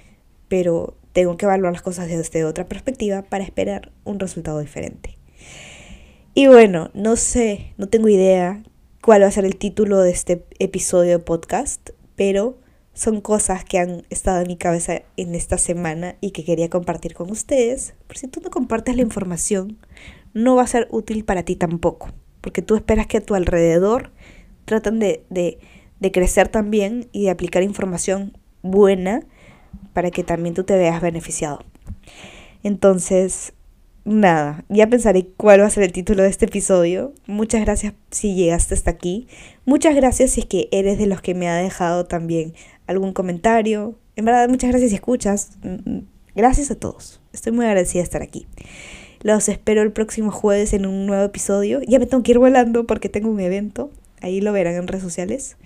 Pero 0.47 0.97
tengo 1.13 1.37
que 1.37 1.45
evaluar 1.45 1.73
las 1.73 1.83
cosas 1.83 2.07
desde 2.07 2.43
otra 2.43 2.67
perspectiva 2.67 3.21
para 3.21 3.43
esperar 3.43 3.91
un 4.03 4.19
resultado 4.19 4.59
diferente. 4.59 5.20
Y 6.33 6.47
bueno, 6.47 6.89
no 6.93 7.15
sé, 7.15 7.73
no 7.77 7.87
tengo 7.87 8.07
idea 8.07 8.63
cuál 9.01 9.23
va 9.23 9.27
a 9.27 9.31
ser 9.31 9.45
el 9.45 9.57
título 9.57 9.99
de 9.99 10.11
este 10.11 10.45
episodio 10.59 11.17
de 11.17 11.23
podcast, 11.23 11.89
pero 12.15 12.57
son 12.93 13.21
cosas 13.21 13.65
que 13.65 13.79
han 13.79 14.03
estado 14.09 14.41
en 14.41 14.47
mi 14.47 14.57
cabeza 14.57 15.01
en 15.17 15.35
esta 15.35 15.57
semana 15.57 16.15
y 16.21 16.31
que 16.31 16.43
quería 16.43 16.69
compartir 16.69 17.13
con 17.13 17.31
ustedes. 17.31 17.93
Por 18.07 18.17
si 18.17 18.27
tú 18.27 18.41
no 18.41 18.49
compartes 18.49 18.95
la 18.95 19.01
información, 19.01 19.77
no 20.33 20.55
va 20.55 20.63
a 20.63 20.67
ser 20.67 20.87
útil 20.91 21.25
para 21.25 21.43
ti 21.43 21.55
tampoco 21.55 22.09
porque 22.41 22.63
tú 22.63 22.75
esperas 22.75 23.07
que 23.07 23.17
a 23.17 23.21
tu 23.21 23.35
alrededor 23.35 24.11
tratan 24.65 24.99
de, 24.99 25.23
de, 25.29 26.11
crecer 26.11 26.47
también 26.49 27.07
y 27.11 27.25
de 27.25 27.29
aplicar 27.29 27.63
información 27.63 28.37
buena 28.63 29.23
para 29.93 30.11
que 30.11 30.23
también 30.23 30.55
tú 30.55 30.63
te 30.63 30.75
veas 30.75 31.01
beneficiado. 31.01 31.63
Entonces, 32.63 33.53
nada, 34.05 34.65
ya 34.69 34.87
pensaré 34.87 35.27
cuál 35.37 35.61
va 35.61 35.65
a 35.65 35.69
ser 35.69 35.83
el 35.83 35.91
título 35.91 36.23
de 36.23 36.29
este 36.29 36.45
episodio. 36.45 37.13
Muchas 37.27 37.61
gracias 37.61 37.93
si 38.09 38.35
llegaste 38.35 38.73
hasta 38.73 38.91
aquí. 38.91 39.27
Muchas 39.65 39.95
gracias 39.95 40.31
si 40.31 40.41
es 40.41 40.45
que 40.45 40.69
eres 40.71 40.97
de 40.97 41.07
los 41.07 41.21
que 41.21 41.33
me 41.33 41.47
ha 41.47 41.55
dejado 41.55 42.05
también 42.05 42.53
algún 42.87 43.13
comentario. 43.13 43.95
En 44.15 44.25
verdad, 44.25 44.49
muchas 44.49 44.69
gracias 44.69 44.89
si 44.89 44.95
escuchas. 44.95 45.51
Mm, 45.63 45.99
gracias 46.35 46.71
a 46.71 46.75
todos. 46.75 47.21
Estoy 47.33 47.53
muy 47.53 47.65
agradecida 47.65 48.01
de 48.01 48.05
estar 48.05 48.21
aquí. 48.21 48.47
Los 49.21 49.49
espero 49.49 49.83
el 49.83 49.91
próximo 49.91 50.31
jueves 50.31 50.73
en 50.73 50.85
un 50.85 51.05
nuevo 51.05 51.23
episodio. 51.23 51.81
Ya 51.87 51.99
me 51.99 52.07
tengo 52.07 52.23
que 52.23 52.31
ir 52.31 52.39
volando 52.39 52.87
porque 52.87 53.09
tengo 53.09 53.29
un 53.29 53.39
evento. 53.39 53.91
Ahí 54.19 54.41
lo 54.41 54.51
verán 54.51 54.75
en 54.75 54.87
redes 54.87 55.03
sociales. 55.03 55.57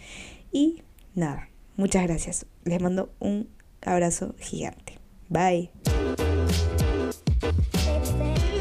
Y 0.52 0.84
nada, 1.14 1.50
muchas 1.78 2.04
gracias. 2.04 2.46
Les 2.64 2.82
mando 2.82 3.10
un 3.20 3.48
abrazo 3.82 4.36
gigante. 4.40 5.00
Bye. 5.30 5.72
Baby, 7.46 8.12
baby. 8.18 8.55